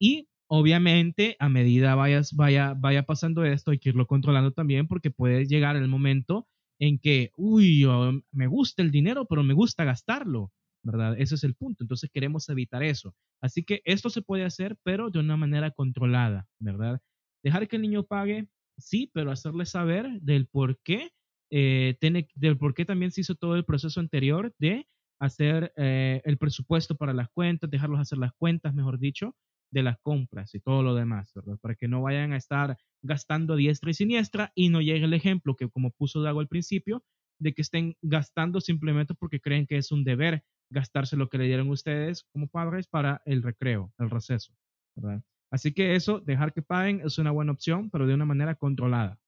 Y 0.00 0.28
obviamente, 0.58 1.36
a 1.40 1.48
medida 1.48 1.96
vayas, 1.96 2.34
vaya, 2.34 2.74
vaya 2.74 3.02
pasando 3.04 3.44
esto, 3.44 3.72
hay 3.72 3.78
que 3.78 3.88
irlo 3.88 4.06
controlando 4.06 4.52
también 4.52 4.86
porque 4.86 5.10
puede 5.10 5.46
llegar 5.46 5.74
el 5.76 5.88
momento 5.88 6.46
en 6.78 6.98
que, 6.98 7.32
uy, 7.36 7.84
me 8.30 8.46
gusta 8.46 8.82
el 8.82 8.92
dinero, 8.92 9.26
pero 9.26 9.42
me 9.42 9.54
gusta 9.54 9.84
gastarlo, 9.84 10.52
¿verdad? 10.84 11.16
Ese 11.18 11.34
es 11.34 11.44
el 11.44 11.54
punto. 11.54 11.82
Entonces 11.82 12.10
queremos 12.12 12.48
evitar 12.48 12.84
eso. 12.84 13.14
Así 13.40 13.64
que 13.64 13.82
esto 13.84 14.10
se 14.10 14.22
puede 14.22 14.44
hacer, 14.44 14.76
pero 14.84 15.10
de 15.10 15.18
una 15.18 15.36
manera 15.36 15.72
controlada, 15.72 16.46
¿verdad? 16.60 17.00
Dejar 17.42 17.66
que 17.66 17.76
el 17.76 17.82
niño 17.82 18.04
pague, 18.04 18.48
sí, 18.78 19.10
pero 19.12 19.32
hacerle 19.32 19.66
saber 19.66 20.08
del 20.20 20.46
por 20.46 20.78
qué, 20.84 21.10
eh, 21.50 21.96
tiene, 22.00 22.28
del 22.36 22.58
por 22.58 22.74
qué 22.74 22.84
también 22.84 23.10
se 23.10 23.22
hizo 23.22 23.34
todo 23.34 23.56
el 23.56 23.64
proceso 23.64 23.98
anterior 24.00 24.54
de 24.58 24.86
hacer 25.20 25.72
eh, 25.76 26.22
el 26.24 26.38
presupuesto 26.38 26.96
para 26.96 27.12
las 27.12 27.28
cuentas, 27.30 27.70
dejarlos 27.70 28.00
hacer 28.00 28.18
las 28.18 28.32
cuentas, 28.34 28.72
mejor 28.74 28.98
dicho, 28.98 29.34
de 29.74 29.82
las 29.82 29.98
compras 29.98 30.54
y 30.54 30.60
todo 30.60 30.82
lo 30.82 30.94
demás, 30.94 31.32
¿verdad? 31.34 31.58
Para 31.60 31.74
que 31.74 31.88
no 31.88 32.00
vayan 32.00 32.32
a 32.32 32.36
estar 32.36 32.78
gastando 33.02 33.56
diestra 33.56 33.90
y 33.90 33.94
siniestra 33.94 34.52
y 34.54 34.68
no 34.68 34.80
llegue 34.80 35.04
el 35.04 35.14
ejemplo 35.14 35.56
que 35.56 35.68
como 35.68 35.90
puso 35.90 36.22
Dago 36.22 36.38
al 36.38 36.48
principio, 36.48 37.04
de 37.40 37.52
que 37.52 37.62
estén 37.62 37.96
gastando 38.00 38.60
simplemente 38.60 39.14
porque 39.14 39.40
creen 39.40 39.66
que 39.66 39.76
es 39.76 39.90
un 39.90 40.04
deber 40.04 40.44
gastarse 40.70 41.16
lo 41.16 41.28
que 41.28 41.38
le 41.38 41.46
dieron 41.46 41.68
ustedes 41.70 42.24
como 42.32 42.46
padres 42.46 42.86
para 42.86 43.20
el 43.26 43.42
recreo, 43.42 43.92
el 43.98 44.10
receso, 44.10 44.54
¿verdad? 44.94 45.22
Así 45.50 45.74
que 45.74 45.96
eso, 45.96 46.20
dejar 46.20 46.52
que 46.52 46.62
paguen 46.62 47.00
es 47.04 47.18
una 47.18 47.32
buena 47.32 47.52
opción, 47.52 47.90
pero 47.90 48.06
de 48.06 48.14
una 48.14 48.24
manera 48.24 48.54
controlada. 48.54 49.18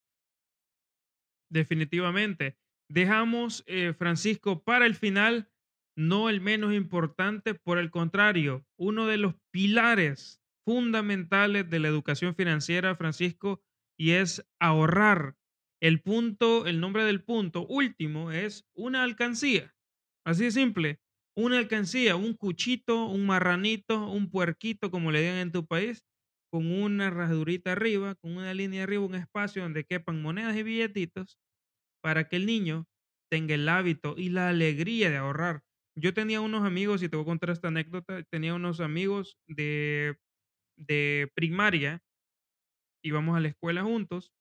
Definitivamente. 1.49 2.57
Dejamos, 2.89 3.65
eh, 3.67 3.93
Francisco, 3.93 4.63
para 4.63 4.85
el 4.85 4.95
final, 4.95 5.49
no 5.97 6.29
el 6.29 6.41
menos 6.41 6.73
importante, 6.73 7.55
por 7.55 7.79
el 7.79 7.89
contrario, 7.89 8.65
uno 8.77 9.07
de 9.07 9.17
los 9.17 9.33
pilares 9.51 10.41
fundamentales 10.63 11.69
de 11.69 11.79
la 11.79 11.87
educación 11.87 12.35
financiera, 12.35 12.95
Francisco, 12.95 13.63
y 13.99 14.11
es 14.11 14.45
ahorrar. 14.59 15.35
El 15.81 16.01
punto, 16.01 16.67
el 16.67 16.79
nombre 16.79 17.03
del 17.03 17.23
punto 17.23 17.65
último 17.65 18.31
es 18.31 18.65
una 18.75 19.03
alcancía. 19.03 19.75
Así 20.25 20.45
de 20.45 20.51
simple. 20.51 20.99
Una 21.35 21.57
alcancía, 21.57 22.15
un 22.15 22.33
cuchito, 22.33 23.05
un 23.05 23.25
marranito, 23.25 24.07
un 24.09 24.29
puerquito, 24.29 24.91
como 24.91 25.11
le 25.11 25.21
digan 25.21 25.37
en 25.37 25.51
tu 25.51 25.65
país, 25.65 26.03
con 26.51 26.71
una 26.71 27.09
rajadurita 27.09 27.73
arriba, 27.73 28.15
con 28.15 28.37
una 28.37 28.53
línea 28.53 28.83
arriba, 28.83 29.05
un 29.05 29.15
espacio 29.15 29.63
donde 29.63 29.85
quepan 29.85 30.21
monedas 30.21 30.55
y 30.55 30.63
billetitos, 30.63 31.39
para 32.01 32.27
que 32.27 32.35
el 32.37 32.45
niño 32.45 32.87
tenga 33.31 33.55
el 33.55 33.67
hábito 33.69 34.15
y 34.17 34.29
la 34.29 34.49
alegría 34.49 35.09
de 35.09 35.17
ahorrar. 35.17 35.66
Yo 35.99 36.13
tenía 36.13 36.41
unos 36.41 36.63
amigos, 36.63 37.01
y 37.01 37.09
te 37.09 37.15
voy 37.15 37.23
a 37.23 37.25
contar 37.25 37.49
esta 37.49 37.69
anécdota, 37.69 38.21
tenía 38.29 38.53
unos 38.53 38.79
amigos 38.81 39.37
de, 39.47 40.17
de 40.77 41.31
primaria, 41.33 42.03
íbamos 43.03 43.35
a 43.35 43.39
la 43.39 43.47
escuela 43.47 43.83
juntos, 43.83 44.31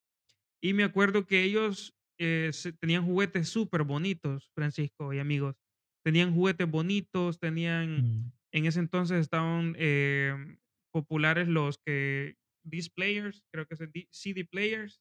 y 0.62 0.74
me 0.74 0.84
acuerdo 0.84 1.26
que 1.26 1.44
ellos 1.44 1.94
eh, 2.18 2.50
tenían 2.78 3.04
juguetes 3.06 3.48
súper 3.48 3.84
bonitos, 3.84 4.50
Francisco 4.54 5.12
y 5.14 5.18
amigos. 5.18 5.56
Tenían 6.04 6.34
juguetes 6.34 6.70
bonitos, 6.70 7.38
tenían, 7.38 8.02
Mm. 8.02 8.32
en 8.52 8.66
ese 8.66 8.80
entonces 8.80 9.20
estaban 9.20 9.74
em, 9.78 10.58
populares 10.92 11.48
los 11.48 11.78
que, 11.78 12.36
these 12.68 12.90
players, 12.90 13.42
creo 13.52 13.66
que 13.66 13.74
es 13.74 14.08
CD 14.10 14.44
players, 14.44 15.00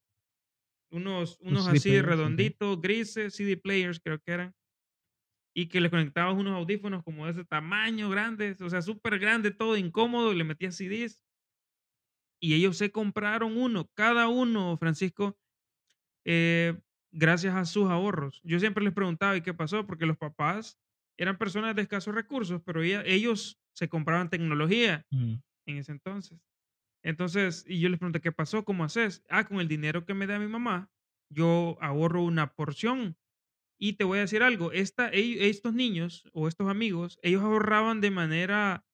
unos, 0.92 1.38
unos 1.42 1.66
CD 1.66 1.78
así 1.78 1.90
players, 1.90 2.08
redonditos, 2.08 2.82
grises, 2.82 3.34
CD 3.36 3.58
players 3.58 4.00
creo 4.00 4.20
que 4.20 4.32
eran, 4.32 4.56
y 5.56 5.68
que 5.70 5.82
le 5.82 5.90
conectabas 5.92 6.36
unos 6.36 6.56
audífonos 6.56 7.04
como 7.04 7.26
de 7.26 7.32
ese 7.34 7.46
tamaño, 7.46 8.10
grandes, 8.10 8.62
o 8.62 8.70
sea, 8.70 8.82
súper 8.84 9.20
grande, 9.20 9.52
todo 9.52 9.78
incómodo, 9.78 10.34
y 10.34 10.38
le 10.38 10.44
metías 10.44 10.76
CDs. 10.76 11.22
Y 12.42 12.54
ellos 12.54 12.78
se 12.78 12.92
compraron 12.92 13.58
uno, 13.58 13.90
cada 13.94 14.28
uno, 14.28 14.78
Francisco, 14.78 15.38
eh, 16.26 16.80
gracias 17.12 17.56
a 17.56 17.66
sus 17.66 17.90
ahorros. 17.90 18.42
Yo 18.44 18.60
siempre 18.60 18.84
les 18.84 18.94
preguntaba, 18.94 19.38
¿y 19.38 19.42
qué 19.42 19.54
pasó? 19.54 19.88
Porque 19.88 20.06
los 20.06 20.18
papás 20.18 20.80
eran 21.18 21.38
personas 21.38 21.76
de 21.76 21.84
escasos 21.84 22.16
recursos, 22.16 22.62
pero 22.66 22.84
ella- 22.84 23.04
ellos 23.06 23.60
se 23.76 23.90
compraban 23.90 24.30
tecnología 24.30 25.08
Mm. 25.12 25.36
en 25.68 25.78
ese 25.78 25.94
entonces. 25.94 26.40
Entonces, 27.04 27.66
y 27.68 27.80
yo 27.80 27.90
les 27.90 28.00
pregunté, 28.00 28.22
¿qué 28.22 28.32
pasó? 28.32 28.66
¿Cómo 28.66 28.84
haces? 28.84 29.24
Ah, 29.30 29.46
con 29.48 29.60
el 29.62 29.68
dinero 29.68 30.06
que 30.06 30.14
me 30.16 30.28
da 30.28 30.40
mi 30.40 30.48
mamá, 30.48 30.92
yo 31.30 31.78
ahorro 31.82 32.24
una 32.24 32.54
porción. 32.56 33.18
Y 33.80 33.94
te 33.94 34.04
voy 34.06 34.20
a 34.20 34.22
decir 34.22 34.44
algo, 34.44 34.72
esta, 34.72 35.10
estos 35.10 35.74
niños 35.74 36.24
o 36.34 36.48
estos 36.48 36.70
amigos, 36.70 37.20
ellos 37.22 37.44
ahorraban 37.44 38.02
de 38.02 38.12
manera 38.12 38.86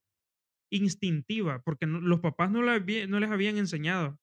instintiva, 0.70 1.62
porque 1.64 1.86
no- 1.86 2.00
los 2.00 2.20
papás 2.20 2.50
no, 2.50 2.62
la 2.62 2.74
había- 2.74 3.06
no 3.06 3.20
les 3.20 3.30
habían 3.30 3.58
enseñado. 3.58 4.20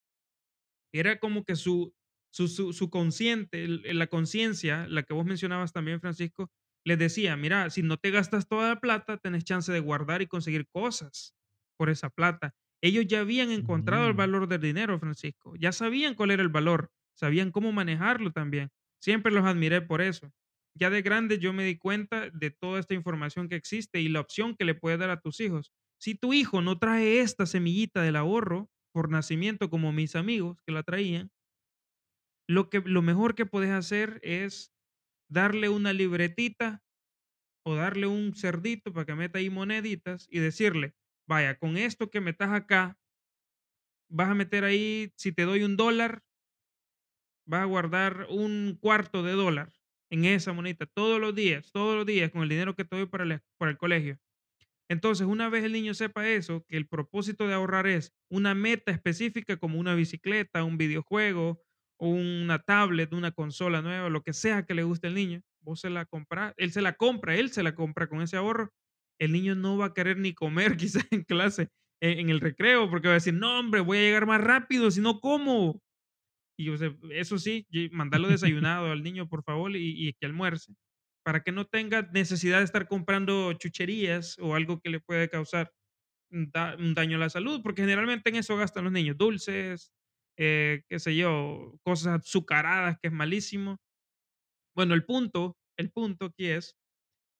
Era 0.94 1.20
como 1.20 1.44
que 1.46 1.56
su, 1.56 1.94
su, 2.34 2.48
su, 2.48 2.74
su 2.74 2.90
consciente, 2.90 3.68
la 3.68 4.08
conciencia, 4.08 4.88
la 4.88 5.04
que 5.04 5.14
vos 5.14 5.26
mencionabas 5.26 5.74
también, 5.74 6.02
Francisco, 6.02 6.52
les 6.86 6.98
decía, 6.98 7.36
mira, 7.38 7.70
si 7.70 7.84
no 7.84 7.98
te 7.98 8.12
gastas 8.12 8.48
toda 8.48 8.70
la 8.70 8.80
plata, 8.80 9.18
tenés 9.18 9.44
chance 9.44 9.72
de 9.72 9.80
guardar 9.80 10.22
y 10.22 10.28
conseguir 10.28 10.68
cosas 10.70 11.36
por 11.78 11.90
esa 11.90 12.10
plata. 12.10 12.56
Ellos 12.82 13.06
ya 13.08 13.20
habían 13.22 13.52
encontrado 13.52 14.08
el 14.08 14.14
Mm. 14.14 14.18
valor 14.18 14.48
del 14.48 14.62
dinero, 14.62 14.98
Francisco. 15.00 15.56
Ya 15.58 15.72
sabían 15.72 16.16
cuál 16.16 16.32
era 16.32 16.42
el 16.42 16.50
valor, 16.50 16.92
sabían 17.14 17.52
cómo 17.52 17.72
manejarlo 17.72 18.32
también. 18.32 18.72
Siempre 19.02 19.32
los 19.32 19.46
admiré 19.46 19.82
por 19.82 20.02
eso. 20.02 20.32
Ya 20.76 20.90
de 20.90 21.02
grande 21.02 21.40
yo 21.40 21.54
me 21.54 21.64
di 21.66 21.78
cuenta 21.78 22.30
de 22.30 22.52
toda 22.52 22.80
esta 22.80 22.94
información 22.94 23.50
que 23.50 23.56
existe 23.56 24.00
y 24.02 24.08
la 24.10 24.22
opción 24.22 24.56
que 24.56 24.66
le 24.66 24.76
puedes 24.76 25.00
dar 25.00 25.10
a 25.10 25.20
tus 25.22 25.40
hijos. 25.40 25.72
Si 26.00 26.16
tu 26.16 26.34
hijo 26.34 26.62
no 26.62 26.80
trae 26.80 27.20
esta 27.20 27.46
semillita 27.46 28.02
del 28.02 28.16
ahorro 28.16 28.70
por 28.94 29.10
nacimiento 29.10 29.70
como 29.70 29.92
mis 29.92 30.16
amigos 30.16 30.62
que 30.66 30.72
la 30.72 30.84
traían, 30.84 31.32
lo, 32.48 32.70
que, 32.70 32.80
lo 32.82 33.02
mejor 33.02 33.36
que 33.36 33.46
puedes 33.46 33.70
hacer 33.72 34.20
es 34.24 34.74
darle 35.30 35.70
una 35.70 35.94
libretita 35.94 36.84
o 37.66 37.76
darle 37.76 38.08
un 38.08 38.36
cerdito 38.36 38.94
para 38.94 39.06
que 39.06 39.16
meta 39.16 39.40
ahí 39.40 39.50
moneditas 39.50 40.28
y 40.30 40.40
decirle, 40.40 40.96
vaya, 41.28 41.58
con 41.60 41.78
esto 41.78 42.10
que 42.10 42.22
metas 42.22 42.52
acá, 42.52 43.00
vas 44.10 44.30
a 44.30 44.36
meter 44.36 44.64
ahí, 44.64 45.12
si 45.16 45.32
te 45.32 45.44
doy 45.44 45.64
un 45.64 45.78
dólar, 45.78 46.24
vas 47.46 47.62
a 47.64 47.66
guardar 47.66 48.28
un 48.30 48.78
cuarto 48.80 49.24
de 49.24 49.34
dólar 49.34 49.74
en 50.10 50.26
esa 50.26 50.54
monedita 50.54 50.86
todos 50.86 51.20
los 51.20 51.36
días, 51.36 51.72
todos 51.72 51.96
los 51.96 52.06
días 52.06 52.32
con 52.32 52.44
el 52.44 52.50
dinero 52.50 52.76
que 52.76 52.86
te 52.86 53.08
para 53.08 53.24
el, 53.24 53.42
para 53.58 53.72
el 53.72 53.78
colegio. 53.78 54.20
Entonces, 54.90 55.28
una 55.28 55.50
vez 55.50 55.64
el 55.64 55.72
niño 55.72 55.94
sepa 55.94 56.28
eso, 56.28 56.66
que 56.68 56.76
el 56.76 56.88
propósito 56.88 57.48
de 57.48 57.54
ahorrar 57.54 57.86
es 57.86 58.12
una 58.30 58.56
meta 58.56 58.92
específica 58.92 59.58
como 59.58 59.80
una 59.80 59.94
bicicleta, 59.94 60.64
un 60.64 60.78
videojuego, 60.78 61.62
o 62.00 62.08
una 62.08 62.60
tablet, 62.60 63.14
una 63.14 63.32
consola 63.32 63.82
nueva, 63.82 64.10
lo 64.10 64.24
que 64.24 64.34
sea 64.34 64.66
que 64.66 64.74
le 64.74 64.84
guste 64.84 65.08
al 65.08 65.16
niño, 65.16 65.42
vos 65.62 65.82
se 65.82 65.90
la 65.90 66.06
compras, 66.06 66.54
él 66.58 66.72
se 66.72 66.82
la 66.82 66.94
compra, 66.94 67.36
él 67.36 67.52
se 67.52 67.62
la 67.62 67.76
compra 67.76 68.08
con 68.08 68.22
ese 68.22 68.38
ahorro. 68.38 68.72
El 69.20 69.34
niño 69.34 69.54
no 69.54 69.78
va 69.78 69.88
a 69.88 69.94
querer 69.94 70.18
ni 70.18 70.34
comer 70.34 70.78
quizás 70.78 71.06
en 71.12 71.24
clase, 71.24 71.68
en, 72.02 72.30
el 72.30 72.40
recreo, 72.40 72.90
porque 72.90 73.10
va 73.10 73.16
a 73.16 73.16
decir, 73.16 73.34
no, 73.34 73.60
hombre, 73.60 73.82
voy 73.82 73.98
a 73.98 74.02
llegar 74.02 74.26
más 74.26 74.42
rápido, 74.42 74.90
si 74.90 75.02
no, 75.02 75.20
¿cómo? 75.20 75.82
Y 76.60 76.70
eso 77.14 77.38
sí, 77.40 77.66
mandarlo 77.92 78.28
desayunado 78.28 78.92
al 78.92 79.02
niño, 79.04 79.30
por 79.30 79.44
favor, 79.44 79.76
y, 79.78 80.10
y 80.10 80.14
que 80.14 80.26
almuerce, 80.26 80.76
para 81.24 81.42
que 81.42 81.54
no 81.54 81.66
tenga 81.66 82.02
necesidad 82.14 82.60
de 82.60 82.66
estar 82.66 82.88
comprando 82.90 83.54
chucherías 83.54 84.38
o 84.40 84.56
algo 84.56 84.82
que 84.82 84.90
le 84.90 85.00
puede 85.00 85.30
causar 85.30 85.72
un 86.32 86.52
daño 86.96 87.18
a 87.18 87.20
la 87.20 87.30
salud, 87.30 87.62
porque 87.64 87.82
generalmente 87.84 88.30
en 88.30 88.38
eso 88.38 88.58
gastan 88.58 88.84
los 88.86 88.94
niños, 88.94 89.18
dulces, 89.18 89.92
eh, 90.38 90.84
qué 90.90 91.00
sé 91.00 91.16
yo, 91.16 91.80
cosas 91.84 92.22
azucaradas, 92.22 92.98
que 93.02 93.08
es 93.10 93.14
malísimo. 93.14 93.78
Bueno, 94.76 94.94
el 94.94 95.06
punto, 95.06 95.58
el 95.78 95.92
punto 95.92 96.26
aquí 96.28 96.48
es 96.48 96.78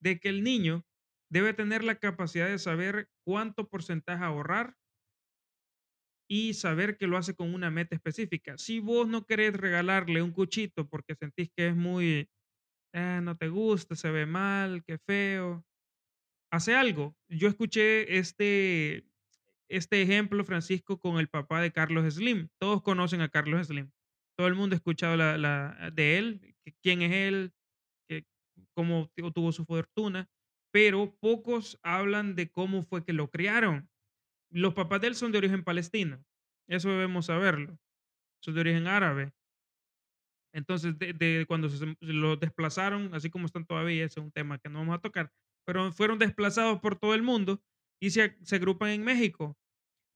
de 0.02 0.20
que 0.20 0.30
el 0.30 0.44
niño 0.44 0.86
debe 1.32 1.54
tener 1.54 1.84
la 1.84 1.98
capacidad 2.00 2.48
de 2.48 2.60
saber 2.60 3.10
cuánto 3.26 3.70
porcentaje 3.70 4.24
ahorrar 4.24 4.76
y 6.30 6.54
saber 6.56 6.98
que 6.98 7.08
lo 7.08 7.18
hace 7.18 7.36
con 7.36 7.54
una 7.54 7.72
meta 7.72 7.96
específica. 7.96 8.58
Si 8.58 8.80
vos 8.80 9.08
no 9.08 9.26
querés 9.26 9.54
regalarle 9.56 10.22
un 10.24 10.32
cuchito 10.32 10.88
porque 10.90 11.16
sentís 11.16 11.52
que 11.56 11.68
es 11.70 11.76
muy, 11.76 12.30
"Ah, 12.94 13.22
no 13.24 13.38
te 13.38 13.50
gusta, 13.50 13.96
se 13.96 14.12
ve 14.12 14.26
mal, 14.28 14.84
qué 14.86 15.00
feo, 15.00 15.66
hace 16.52 16.76
algo. 16.76 17.16
Yo 17.30 17.48
escuché 17.48 18.18
este, 18.18 19.06
este 19.70 20.02
ejemplo, 20.02 20.46
Francisco, 20.46 21.00
con 21.00 21.20
el 21.20 21.30
papá 21.30 21.62
de 21.62 21.72
Carlos 21.74 22.14
Slim. 22.14 22.50
Todos 22.60 22.82
conocen 22.84 23.22
a 23.22 23.30
Carlos 23.30 23.68
Slim. 23.68 23.92
Todo 24.38 24.48
el 24.48 24.56
mundo 24.56 24.76
ha 24.76 24.78
escuchado 24.78 25.18
de 25.18 26.18
él, 26.18 26.56
quién 26.82 27.02
es 27.04 27.12
él, 27.14 27.54
cómo 28.74 29.10
tu- 29.16 29.32
tuvo 29.32 29.52
su 29.52 29.66
fortuna, 29.66 30.30
pero 30.72 31.16
pocos 31.20 31.80
hablan 31.84 32.36
de 32.36 32.52
cómo 32.52 32.84
fue 32.84 33.04
que 33.04 33.14
lo 33.14 33.30
criaron. 33.30 33.90
Los 34.52 34.74
papás 34.74 35.02
de 35.02 35.08
él 35.08 35.16
son 35.16 35.32
de 35.32 35.38
origen 35.40 35.64
palestino. 35.64 36.24
Eso 36.68 36.90
debemos 36.90 37.28
saberlo. 37.28 37.80
Son 38.44 38.56
de 38.56 38.62
origen 38.62 38.88
árabe. 38.88 39.34
Entonces, 40.54 40.98
de, 40.98 41.46
cuando 41.48 41.70
se 41.70 41.96
los 42.02 42.40
desplazaron, 42.40 43.14
así 43.14 43.30
como 43.30 43.46
están 43.46 43.66
todavía, 43.66 44.06
ese 44.06 44.20
es 44.20 44.26
un 44.26 44.32
tema 44.32 44.58
que 44.58 44.70
no 44.70 44.80
vamos 44.80 44.96
a 44.96 45.02
tocar, 45.02 45.32
pero 45.66 45.92
fueron 45.92 46.18
desplazados 46.18 46.80
por 46.80 46.98
todo 46.98 47.14
el 47.14 47.22
mundo 47.22 47.62
y 48.02 48.10
se, 48.10 48.36
se 48.44 48.56
agrupan 48.56 48.90
en 48.90 49.04
México. 49.04 49.60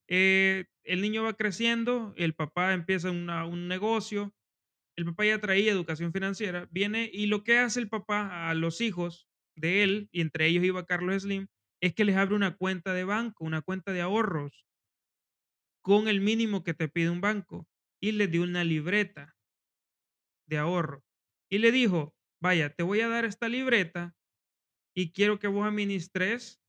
Eh, 0.09 0.67
el 0.83 1.01
niño 1.01 1.23
va 1.23 1.33
creciendo, 1.35 2.13
el 2.17 2.35
papá 2.35 2.73
empieza 2.73 3.11
una- 3.11 3.45
un 3.45 3.67
negocio, 3.67 4.35
el 4.97 5.05
papá 5.05 5.25
ya 5.25 5.39
traía 5.41 5.71
educación 5.71 6.13
financiera, 6.13 6.67
viene 6.71 7.09
y 7.13 7.27
lo 7.27 7.43
que 7.43 7.59
hace 7.59 7.79
el 7.81 7.89
papá 7.89 8.49
a 8.49 8.55
los 8.55 8.81
hijos 8.81 9.29
de 9.57 9.83
él, 9.83 10.09
y 10.11 10.21
entre 10.21 10.47
ellos 10.47 10.63
iba 10.65 10.85
Carlos 10.85 11.23
Slim, 11.23 11.47
es 11.83 11.93
que 11.93 12.05
les 12.05 12.15
abre 12.15 12.33
una 12.33 12.55
cuenta 12.55 12.93
de 12.93 13.03
banco, 13.03 13.43
una 13.43 13.61
cuenta 13.61 13.91
de 13.91 13.99
ahorros, 13.99 14.65
con 15.83 16.07
el 16.07 16.21
mínimo 16.21 16.63
que 16.63 16.73
te 16.73 16.87
pide 16.87 17.09
un 17.09 17.19
banco, 17.19 17.67
y 18.01 18.13
les 18.13 18.31
dio 18.31 18.43
una 18.43 18.63
libreta 18.63 19.35
de 20.47 20.57
ahorro. 20.59 21.03
Y 21.51 21.57
le 21.57 21.73
dijo, 21.73 22.15
vaya, 22.41 22.69
te 22.69 22.83
voy 22.83 23.01
a 23.01 23.09
dar 23.09 23.25
esta 23.25 23.49
libreta 23.49 24.15
y 24.95 25.11
quiero 25.11 25.39
que 25.39 25.49
vos 25.49 25.67
administres 25.67 26.61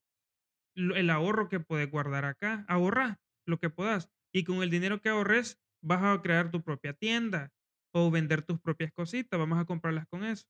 el 0.75 1.09
ahorro 1.11 1.49
que 1.49 1.61
puedes 1.61 1.89
guardar 1.89 2.25
acá. 2.25 2.65
Ahorra 2.67 3.21
lo 3.47 3.59
que 3.59 3.71
puedas. 3.71 4.11
Y 4.33 4.43
con 4.43 4.65
el 4.65 4.71
dinero 4.71 5.01
que 5.01 5.11
ahorres, 5.11 5.61
vas 5.81 6.03
a 6.03 6.21
crear 6.23 6.51
tu 6.51 6.61
propia 6.65 6.93
tienda 6.93 7.53
o 7.95 8.11
vender 8.11 8.43
tus 8.43 8.61
propias 8.61 8.91
cositas. 8.93 9.39
Vamos 9.39 9.61
a 9.61 9.65
comprarlas 9.65 10.09
con 10.09 10.25
eso. 10.25 10.45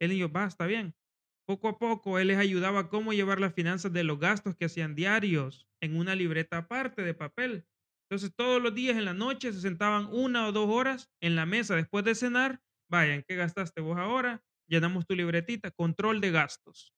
El 0.00 0.10
niño, 0.10 0.30
va, 0.30 0.46
está 0.46 0.66
bien. 0.66 0.94
Poco 1.46 1.68
a 1.68 1.78
poco, 1.78 2.18
él 2.18 2.28
les 2.28 2.38
ayudaba 2.38 2.80
a 2.80 2.88
cómo 2.88 3.12
llevar 3.12 3.40
las 3.40 3.54
finanzas 3.54 3.92
de 3.92 4.04
los 4.04 4.18
gastos 4.18 4.54
que 4.56 4.66
hacían 4.66 4.94
diarios 4.94 5.66
en 5.80 5.96
una 5.96 6.14
libreta 6.14 6.58
aparte 6.58 7.02
de 7.02 7.14
papel. 7.14 7.66
Entonces, 8.08 8.32
todos 8.36 8.62
los 8.62 8.74
días 8.74 8.96
en 8.96 9.04
la 9.04 9.14
noche 9.14 9.52
se 9.52 9.60
sentaban 9.60 10.06
una 10.12 10.46
o 10.46 10.52
dos 10.52 10.68
horas 10.68 11.10
en 11.20 11.34
la 11.34 11.46
mesa 11.46 11.74
después 11.74 12.04
de 12.04 12.14
cenar. 12.14 12.62
Vayan, 12.90 13.24
¿qué 13.26 13.36
gastaste 13.36 13.80
vos 13.80 13.98
ahora? 13.98 14.44
Llenamos 14.68 15.06
tu 15.06 15.16
libretita, 15.16 15.70
control 15.70 16.20
de 16.20 16.30
gastos. 16.30 16.94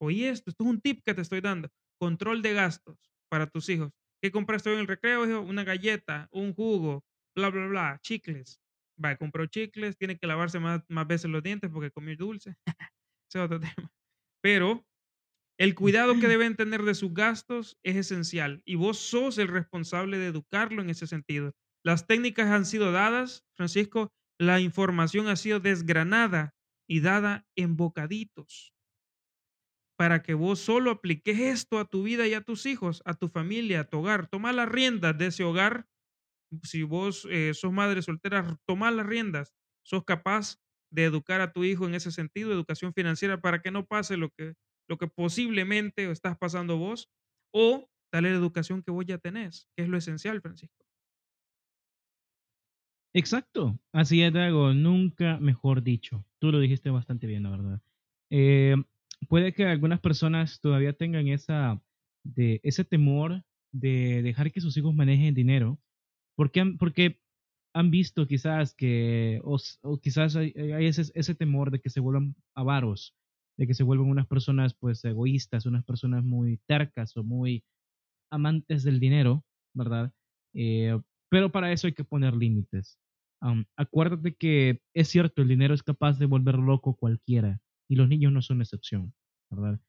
Oye, 0.00 0.30
esto, 0.30 0.50
esto 0.50 0.64
es 0.64 0.70
un 0.70 0.80
tip 0.80 1.02
que 1.04 1.14
te 1.14 1.22
estoy 1.22 1.40
dando. 1.40 1.70
Control 2.00 2.42
de 2.42 2.54
gastos 2.54 3.12
para 3.30 3.46
tus 3.46 3.68
hijos. 3.68 3.92
¿Qué 4.22 4.30
compraste 4.30 4.70
hoy 4.70 4.76
en 4.76 4.82
el 4.82 4.86
recreo, 4.88 5.26
hijo? 5.28 5.40
Una 5.40 5.64
galleta, 5.64 6.28
un 6.32 6.54
jugo, 6.54 7.04
bla, 7.36 7.50
bla, 7.50 7.66
bla, 7.66 8.00
chicles. 8.02 8.60
Va, 9.02 9.16
compró 9.16 9.46
chicles, 9.46 9.96
tiene 9.96 10.18
que 10.18 10.26
lavarse 10.26 10.60
más, 10.60 10.82
más 10.88 11.06
veces 11.06 11.30
los 11.30 11.42
dientes 11.42 11.70
porque 11.72 11.90
comió 11.90 12.16
dulce. 12.16 12.56
Ese 13.30 13.38
es 13.38 13.44
otro 13.44 13.60
tema. 13.60 13.92
Pero 14.42 14.84
el 15.58 15.74
cuidado 15.74 16.18
que 16.18 16.28
deben 16.28 16.56
tener 16.56 16.82
de 16.82 16.94
sus 16.94 17.12
gastos 17.14 17.78
es 17.84 17.96
esencial 17.96 18.62
y 18.64 18.76
vos 18.76 18.98
sos 18.98 19.38
el 19.38 19.48
responsable 19.48 20.18
de 20.18 20.26
educarlo 20.26 20.82
en 20.82 20.90
ese 20.90 21.06
sentido. 21.06 21.54
Las 21.84 22.06
técnicas 22.06 22.48
han 22.48 22.66
sido 22.66 22.92
dadas, 22.92 23.44
Francisco, 23.56 24.12
la 24.38 24.60
información 24.60 25.28
ha 25.28 25.36
sido 25.36 25.60
desgranada 25.60 26.54
y 26.88 27.00
dada 27.00 27.46
en 27.56 27.76
bocaditos 27.76 28.74
para 30.00 30.22
que 30.22 30.32
vos 30.32 30.58
solo 30.60 30.90
apliques 30.92 31.38
esto 31.38 31.78
a 31.78 31.84
tu 31.84 32.02
vida 32.02 32.26
y 32.26 32.32
a 32.32 32.40
tus 32.40 32.64
hijos, 32.64 33.02
a 33.04 33.12
tu 33.12 33.28
familia, 33.28 33.80
a 33.80 33.84
tu 33.84 33.98
hogar. 33.98 34.28
Toma 34.28 34.50
las 34.50 34.66
riendas 34.66 35.18
de 35.18 35.26
ese 35.26 35.44
hogar. 35.44 35.88
Si 36.62 36.84
vos 36.84 37.28
eh, 37.30 37.52
sos 37.52 37.70
madre 37.70 38.00
soltera, 38.00 38.58
toma 38.66 38.90
las 38.90 39.04
riendas. 39.04 39.54
Sos 39.84 40.04
capaz 40.04 40.56
de 40.90 41.04
educar 41.04 41.40
a 41.40 41.52
tu 41.52 41.64
hijo 41.64 41.86
en 41.86 41.94
ese 41.94 42.10
sentido, 42.10 42.52
educación 42.52 42.92
financiera, 42.92 43.40
para 43.40 43.62
que 43.62 43.70
no 43.70 43.86
pase 43.86 44.16
lo 44.16 44.30
que, 44.30 44.54
lo 44.88 44.98
que 44.98 45.06
posiblemente 45.06 46.10
estás 46.10 46.36
pasando 46.36 46.76
vos, 46.76 47.08
o 47.52 47.88
dale 48.12 48.30
la 48.30 48.36
educación 48.36 48.82
que 48.82 48.90
vos 48.90 49.06
ya 49.06 49.18
tenés, 49.18 49.68
que 49.76 49.84
es 49.84 49.88
lo 49.88 49.96
esencial, 49.96 50.40
Francisco. 50.40 50.84
Exacto, 53.12 53.78
así 53.92 54.22
es, 54.22 54.32
Dago, 54.32 54.72
nunca 54.72 55.38
mejor 55.38 55.82
dicho. 55.82 56.24
Tú 56.38 56.52
lo 56.52 56.60
dijiste 56.60 56.90
bastante 56.90 57.26
bien, 57.26 57.42
la 57.42 57.50
verdad. 57.50 57.82
Eh, 58.30 58.76
puede 59.28 59.52
que 59.52 59.66
algunas 59.66 60.00
personas 60.00 60.60
todavía 60.60 60.92
tengan 60.92 61.26
esa, 61.26 61.82
de, 62.22 62.60
ese 62.62 62.84
temor 62.84 63.44
de 63.72 64.22
dejar 64.22 64.52
que 64.52 64.60
sus 64.60 64.76
hijos 64.76 64.94
manejen 64.94 65.34
dinero, 65.34 65.80
porque 66.36 66.64
porque 66.78 67.19
han 67.74 67.90
visto 67.90 68.26
quizás 68.26 68.74
que, 68.74 69.40
o, 69.44 69.58
o 69.82 70.00
quizás 70.00 70.36
hay, 70.36 70.52
hay 70.52 70.86
ese, 70.86 71.34
temor 71.34 71.70
de 71.70 71.80
que 71.80 71.90
se 71.90 72.00
vuelvan 72.00 72.34
avaros, 72.54 73.14
de 73.56 73.66
que 73.66 73.74
se 73.74 73.84
vuelvan 73.84 74.08
unas 74.08 74.26
personas 74.26 74.74
pues 74.74 75.04
egoístas, 75.04 75.66
unas 75.66 75.84
personas 75.84 76.24
muy 76.24 76.58
tercas 76.66 77.16
o 77.16 77.22
muy 77.22 77.64
amantes 78.30 78.82
del 78.82 79.00
dinero, 79.00 79.44
¿verdad? 79.74 80.12
Eh, 80.54 80.98
pero 81.30 81.52
para 81.52 81.72
eso 81.72 81.86
hay 81.86 81.92
que 81.92 82.04
poner 82.04 82.34
límites. 82.34 82.98
Acuérdate 83.76 84.34
que 84.34 84.82
es 84.94 85.08
cierto, 85.08 85.40
el 85.40 85.48
dinero 85.48 85.72
es 85.72 85.82
capaz 85.82 86.18
de 86.18 86.26
volver 86.26 86.56
loco 86.56 86.94
cualquiera 86.94 87.60
y 87.88 87.96
los 87.96 88.08
niños 88.08 88.32
no 88.32 88.42
son 88.42 88.60
excepción, 88.60 89.14
¿verdad? 89.50 89.80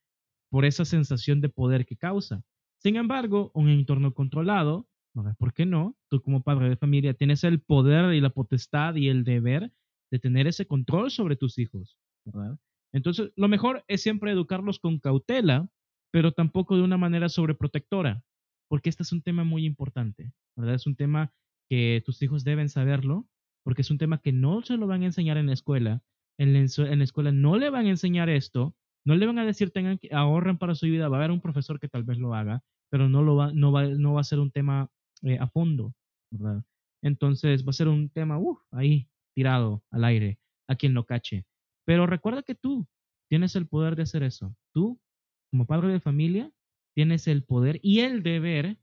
Por 0.50 0.66
esa 0.66 0.86
sensación 0.86 1.42
de 1.42 1.50
poder 1.50 1.86
que 1.86 1.98
causa. 1.98 2.44
Sin 2.78 2.96
embargo, 2.96 3.52
un 3.54 3.70
entorno 3.70 4.14
controlado, 4.14 4.88
¿verdad? 5.14 5.36
¿por 5.38 5.54
qué 5.54 5.66
no? 5.66 5.96
Tú 6.10 6.22
como 6.22 6.44
padre 6.44 6.70
de 6.70 6.78
familia 6.78 7.14
tienes 7.14 7.44
el 7.44 7.60
poder 7.62 8.14
y 8.14 8.22
la 8.22 8.30
potestad 8.30 8.96
y 8.96 9.10
el 9.10 9.24
deber 9.24 9.72
de 10.12 10.20
tener 10.20 10.48
ese 10.48 10.66
control 10.66 11.12
sobre 11.12 11.36
tus 11.36 11.58
hijos, 11.58 11.98
¿verdad? 12.26 12.58
Entonces, 12.94 13.32
lo 13.36 13.48
mejor 13.48 13.84
es 13.88 14.02
siempre 14.02 14.32
educarlos 14.32 14.80
con 14.80 15.00
cautela, 15.00 15.70
pero 16.12 16.34
tampoco 16.34 16.76
de 16.76 16.84
una 16.84 16.98
manera 16.98 17.30
sobreprotectora, 17.30 18.24
porque 18.70 18.90
este 18.90 19.04
es 19.04 19.12
un 19.12 19.22
tema 19.22 19.44
muy 19.44 19.66
importante, 19.66 20.34
¿verdad? 20.56 20.76
Es 20.76 20.86
un 20.86 20.96
tema 20.96 21.34
que 21.70 22.04
tus 22.06 22.22
hijos 22.22 22.44
deben 22.44 22.68
saberlo, 22.68 23.28
porque 23.64 23.82
es 23.82 23.92
un 23.92 23.98
tema 23.98 24.20
que 24.20 24.34
no 24.34 24.62
se 24.62 24.76
lo 24.76 24.88
van 24.88 25.04
a 25.04 25.06
enseñar 25.06 25.38
en 25.38 25.48
la 25.48 25.54
escuela. 25.54 26.04
En 26.38 26.54
la, 26.54 26.60
en 26.60 26.98
la 26.98 27.04
escuela 27.04 27.32
no 27.32 27.58
le 27.58 27.70
van 27.70 27.86
a 27.86 27.90
enseñar 27.90 28.30
esto, 28.30 28.76
no 29.06 29.16
le 29.16 29.26
van 29.26 29.40
a 29.40 29.46
decir 29.46 29.72
tengan 29.72 29.98
que 29.98 30.10
ahorren 30.14 30.58
para 30.58 30.76
su 30.76 30.86
vida, 30.88 31.08
va 31.08 31.18
a 31.18 31.20
haber 31.20 31.32
un 31.32 31.42
profesor 31.42 31.80
que 31.80 31.88
tal 31.88 32.04
vez 32.04 32.18
lo 32.18 32.34
haga, 32.34 32.64
pero 32.90 33.08
no, 33.10 33.22
lo 33.22 33.36
va, 33.36 33.54
no, 33.54 33.72
va, 33.72 33.86
no 33.86 34.14
va 34.14 34.22
a 34.22 34.26
ser 34.26 34.40
un 34.40 34.52
tema 34.52 34.90
eh, 35.24 35.38
a 35.40 35.48
fondo, 35.48 35.94
¿verdad? 36.32 36.64
Entonces 37.04 37.66
va 37.66 37.70
a 37.72 37.74
ser 37.74 37.88
un 37.88 38.10
tema, 38.10 38.38
uff, 38.38 38.62
ahí 38.72 39.10
tirado 39.34 39.84
al 39.92 40.04
aire, 40.04 40.40
a 40.68 40.76
quien 40.76 40.94
lo 40.94 41.06
cache. 41.06 41.46
Pero 41.86 42.06
recuerda 42.06 42.44
que 42.44 42.56
tú 42.56 42.88
tienes 43.30 43.56
el 43.56 43.68
poder 43.68 43.96
de 43.96 44.04
hacer 44.04 44.24
eso. 44.24 44.56
Tú, 44.74 45.00
como 45.52 45.66
padre 45.66 45.90
de 45.90 46.00
familia, 46.00 46.52
tienes 46.96 47.28
el 47.28 47.44
poder 47.44 47.80
y 47.82 48.02
el 48.02 48.24
deber, 48.24 48.78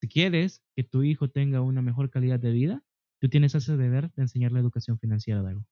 si 0.00 0.08
quieres 0.08 0.62
que 0.76 0.84
tu 0.84 1.02
hijo 1.02 1.28
tenga 1.28 1.60
una 1.60 1.82
mejor 1.82 2.10
calidad 2.10 2.40
de 2.40 2.52
vida, 2.52 2.84
tú 3.20 3.28
tienes 3.28 3.54
ese 3.54 3.76
deber 3.76 4.12
de 4.12 4.22
enseñarle 4.22 4.60
educación 4.60 4.98
financiera, 4.98 5.42
Dago. 5.42 5.66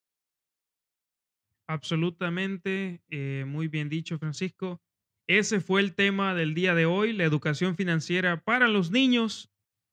Absolutamente, 1.68 3.02
eh, 3.10 3.44
muy 3.46 3.68
bien 3.68 3.88
dicho, 3.88 4.18
Francisco. 4.18 4.80
Ese 5.28 5.60
fue 5.60 5.82
el 5.82 5.94
tema 5.94 6.34
del 6.34 6.54
día 6.54 6.74
de 6.74 6.86
hoy, 6.86 7.12
la 7.12 7.24
educación 7.24 7.76
financiera 7.76 8.42
para 8.42 8.68
los 8.68 8.90
niños, 8.90 9.50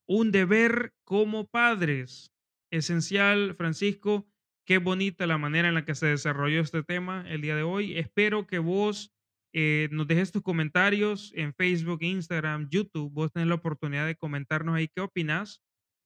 un 0.08 0.32
deber 0.32 0.94
como 1.04 1.48
padres. 1.48 2.32
Esencial, 2.72 3.56
Francisco, 3.56 4.28
qué 4.66 4.80
bonita 4.80 5.28
la 5.28 5.38
manera 5.38 5.68
en 5.68 5.76
la 5.76 5.86
que 5.86 5.96
se 5.96 6.08
desarrolló 6.08 6.62
este 6.62 6.84
tema 6.84 7.24
el 7.28 7.42
día 7.42 7.56
de 7.56 7.64
hoy. 7.64 7.98
Espero 7.98 8.48
que 8.48 8.60
vos 8.60 9.14
eh, 9.54 9.88
nos 9.92 10.08
dejes 10.08 10.32
tus 10.32 10.42
comentarios 10.42 11.32
en 11.36 11.54
Facebook, 11.54 12.00
Instagram, 12.02 12.68
YouTube. 12.70 13.14
Vos 13.14 13.32
tenés 13.32 13.48
la 13.48 13.56
oportunidad 13.56 14.06
de 14.06 14.16
comentarnos 14.16 14.76
ahí 14.76 14.88
qué 14.88 15.02
opinas 15.02 15.62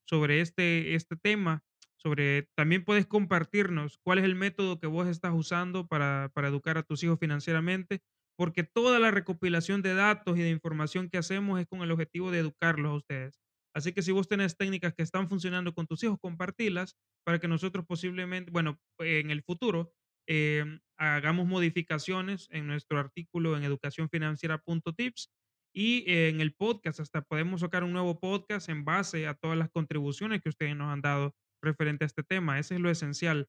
sobre 0.05 0.41
este, 0.41 0.95
este 0.95 1.15
tema 1.15 1.63
sobre, 1.99 2.47
también 2.55 2.85
puedes 2.85 3.05
compartirnos 3.05 3.99
cuál 4.03 4.19
es 4.19 4.25
el 4.25 4.35
método 4.35 4.79
que 4.79 4.87
vos 4.87 5.07
estás 5.07 5.33
usando 5.33 5.87
para, 5.87 6.31
para 6.33 6.47
educar 6.47 6.77
a 6.77 6.83
tus 6.83 7.03
hijos 7.03 7.19
financieramente, 7.19 8.01
porque 8.37 8.63
toda 8.63 8.99
la 8.99 9.11
recopilación 9.11 9.81
de 9.81 9.93
datos 9.93 10.37
y 10.37 10.41
de 10.41 10.49
información 10.49 11.09
que 11.09 11.17
hacemos 11.17 11.59
es 11.59 11.67
con 11.67 11.81
el 11.81 11.91
objetivo 11.91 12.31
de 12.31 12.39
educarlos 12.39 12.91
a 12.91 12.95
ustedes. 12.95 13.39
Así 13.79 13.93
que 13.93 14.01
si 14.01 14.11
vos 14.11 14.27
tenés 14.27 14.57
técnicas 14.57 14.93
que 14.93 15.03
están 15.03 15.29
funcionando 15.29 15.73
con 15.73 15.87
tus 15.87 16.03
hijos, 16.03 16.19
compartilas 16.19 16.97
para 17.25 17.39
que 17.39 17.47
nosotros 17.47 17.85
posiblemente, 17.87 18.51
bueno, 18.51 18.77
en 18.99 19.31
el 19.31 19.41
futuro, 19.41 19.93
eh, 20.27 20.65
hagamos 20.97 21.47
modificaciones 21.47 22.49
en 22.51 22.67
nuestro 22.67 22.99
artículo 22.99 23.55
en 23.55 23.63
educacionfinanciera.tips 23.63 25.29
y 25.73 26.03
en 26.11 26.41
el 26.41 26.53
podcast, 26.53 26.99
hasta 26.99 27.21
podemos 27.21 27.61
sacar 27.61 27.85
un 27.85 27.93
nuevo 27.93 28.19
podcast 28.19 28.67
en 28.67 28.83
base 28.83 29.27
a 29.27 29.33
todas 29.33 29.57
las 29.57 29.69
contribuciones 29.69 30.41
que 30.41 30.49
ustedes 30.49 30.75
nos 30.75 30.91
han 30.91 30.99
dado 30.99 31.33
referente 31.63 32.03
a 32.03 32.07
este 32.07 32.23
tema. 32.23 32.59
Ese 32.59 32.75
es 32.75 32.81
lo 32.81 32.89
esencial. 32.89 33.47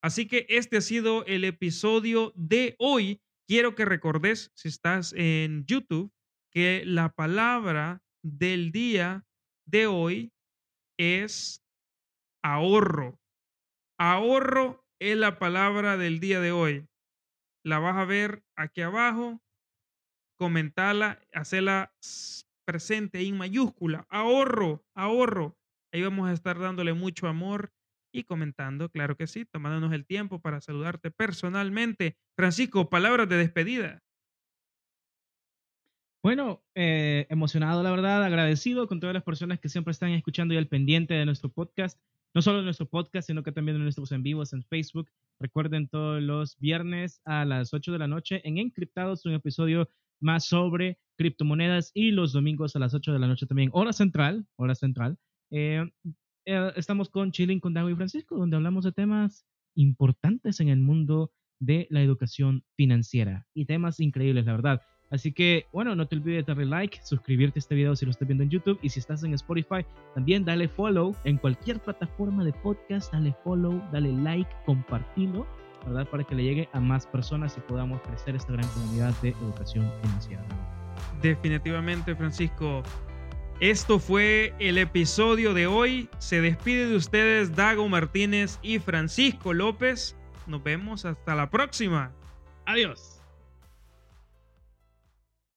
Así 0.00 0.28
que 0.28 0.46
este 0.48 0.76
ha 0.76 0.82
sido 0.82 1.24
el 1.26 1.42
episodio 1.42 2.32
de 2.36 2.76
hoy. 2.78 3.20
Quiero 3.48 3.74
que 3.74 3.86
recordes, 3.86 4.52
si 4.54 4.68
estás 4.68 5.12
en 5.16 5.64
YouTube, 5.66 6.12
que 6.52 6.84
la 6.86 7.08
palabra 7.08 8.04
del 8.22 8.70
día 8.70 9.26
de 9.66 9.86
hoy 9.86 10.32
es 10.98 11.62
ahorro. 12.42 13.18
Ahorro 13.98 14.84
es 15.00 15.16
la 15.16 15.38
palabra 15.38 15.96
del 15.96 16.20
día 16.20 16.40
de 16.40 16.52
hoy. 16.52 16.88
La 17.64 17.78
vas 17.78 17.96
a 17.96 18.04
ver 18.04 18.44
aquí 18.56 18.82
abajo. 18.82 19.40
Comentarla, 20.38 21.20
hacerla 21.32 21.94
presente 22.66 23.20
en 23.20 23.36
mayúscula. 23.36 24.06
Ahorro, 24.10 24.84
ahorro. 24.94 25.56
Ahí 25.92 26.02
vamos 26.02 26.28
a 26.28 26.32
estar 26.32 26.58
dándole 26.58 26.92
mucho 26.92 27.28
amor 27.28 27.72
y 28.12 28.24
comentando, 28.24 28.88
claro 28.90 29.16
que 29.16 29.26
sí, 29.26 29.44
tomándonos 29.44 29.92
el 29.92 30.06
tiempo 30.06 30.40
para 30.40 30.60
saludarte 30.60 31.10
personalmente. 31.10 32.16
Francisco, 32.36 32.88
palabras 32.88 33.28
de 33.28 33.36
despedida. 33.36 34.03
Bueno, 36.24 36.64
eh, 36.74 37.26
emocionado, 37.28 37.82
la 37.82 37.90
verdad, 37.90 38.24
agradecido 38.24 38.88
con 38.88 38.98
todas 38.98 39.12
las 39.12 39.24
personas 39.24 39.60
que 39.60 39.68
siempre 39.68 39.90
están 39.92 40.08
escuchando 40.12 40.54
y 40.54 40.56
al 40.56 40.68
pendiente 40.68 41.12
de 41.12 41.26
nuestro 41.26 41.52
podcast. 41.52 42.00
No 42.32 42.40
solo 42.40 42.60
de 42.60 42.64
nuestro 42.64 42.88
podcast, 42.88 43.26
sino 43.26 43.42
que 43.42 43.52
también 43.52 43.76
de 43.76 43.82
nuestros 43.82 44.10
en 44.10 44.22
vivos 44.22 44.54
en 44.54 44.62
Facebook. 44.62 45.10
Recuerden 45.38 45.86
todos 45.86 46.22
los 46.22 46.58
viernes 46.58 47.20
a 47.26 47.44
las 47.44 47.74
8 47.74 47.92
de 47.92 47.98
la 47.98 48.08
noche 48.08 48.40
en 48.48 48.56
Encriptados, 48.56 49.26
un 49.26 49.34
episodio 49.34 49.86
más 50.18 50.46
sobre 50.46 50.98
criptomonedas 51.18 51.90
y 51.92 52.10
los 52.10 52.32
domingos 52.32 52.74
a 52.74 52.78
las 52.78 52.94
8 52.94 53.12
de 53.12 53.18
la 53.18 53.26
noche 53.26 53.44
también, 53.44 53.68
hora 53.74 53.92
central, 53.92 54.46
hora 54.56 54.74
central. 54.74 55.18
Eh, 55.50 55.84
eh, 56.46 56.72
estamos 56.76 57.10
con 57.10 57.32
Chilling 57.32 57.60
con 57.60 57.74
Dago 57.74 57.90
y 57.90 57.96
Francisco, 57.96 58.38
donde 58.38 58.56
hablamos 58.56 58.84
de 58.84 58.92
temas 58.92 59.44
importantes 59.74 60.58
en 60.60 60.70
el 60.70 60.80
mundo 60.80 61.32
de 61.60 61.86
la 61.90 62.00
educación 62.00 62.64
financiera 62.78 63.46
y 63.52 63.66
temas 63.66 64.00
increíbles, 64.00 64.46
la 64.46 64.52
verdad. 64.52 64.80
Así 65.14 65.30
que, 65.30 65.68
bueno, 65.72 65.94
no 65.94 66.08
te 66.08 66.16
olvides 66.16 66.44
de 66.44 66.54
darle 66.54 66.66
like, 66.66 66.98
suscribirte 67.04 67.58
a 67.58 67.60
este 67.60 67.76
video 67.76 67.94
si 67.94 68.04
lo 68.04 68.10
estás 68.10 68.26
viendo 68.26 68.42
en 68.42 68.50
YouTube 68.50 68.80
y 68.82 68.88
si 68.88 68.98
estás 68.98 69.22
en 69.22 69.32
Spotify, 69.34 69.86
también 70.12 70.44
dale 70.44 70.66
follow 70.66 71.14
en 71.22 71.36
cualquier 71.36 71.78
plataforma 71.78 72.44
de 72.44 72.52
podcast, 72.52 73.12
dale 73.12 73.32
follow, 73.44 73.80
dale 73.92 74.10
like, 74.10 74.50
compartilo, 74.66 75.46
¿verdad? 75.86 76.08
Para 76.08 76.24
que 76.24 76.34
le 76.34 76.42
llegue 76.42 76.68
a 76.72 76.80
más 76.80 77.06
personas 77.06 77.56
y 77.56 77.60
podamos 77.60 78.00
crecer 78.02 78.34
esta 78.34 78.54
gran 78.54 78.66
comunidad 78.70 79.14
de 79.22 79.28
educación 79.28 79.88
financiera. 80.02 80.44
Definitivamente, 81.22 82.16
Francisco. 82.16 82.82
Esto 83.60 84.00
fue 84.00 84.52
el 84.58 84.78
episodio 84.78 85.54
de 85.54 85.68
hoy. 85.68 86.08
Se 86.18 86.40
despide 86.40 86.88
de 86.88 86.96
ustedes 86.96 87.54
Dago 87.54 87.88
Martínez 87.88 88.58
y 88.62 88.80
Francisco 88.80 89.52
López. 89.52 90.16
Nos 90.48 90.64
vemos 90.64 91.04
hasta 91.04 91.36
la 91.36 91.50
próxima. 91.50 92.10
Adiós. 92.66 93.23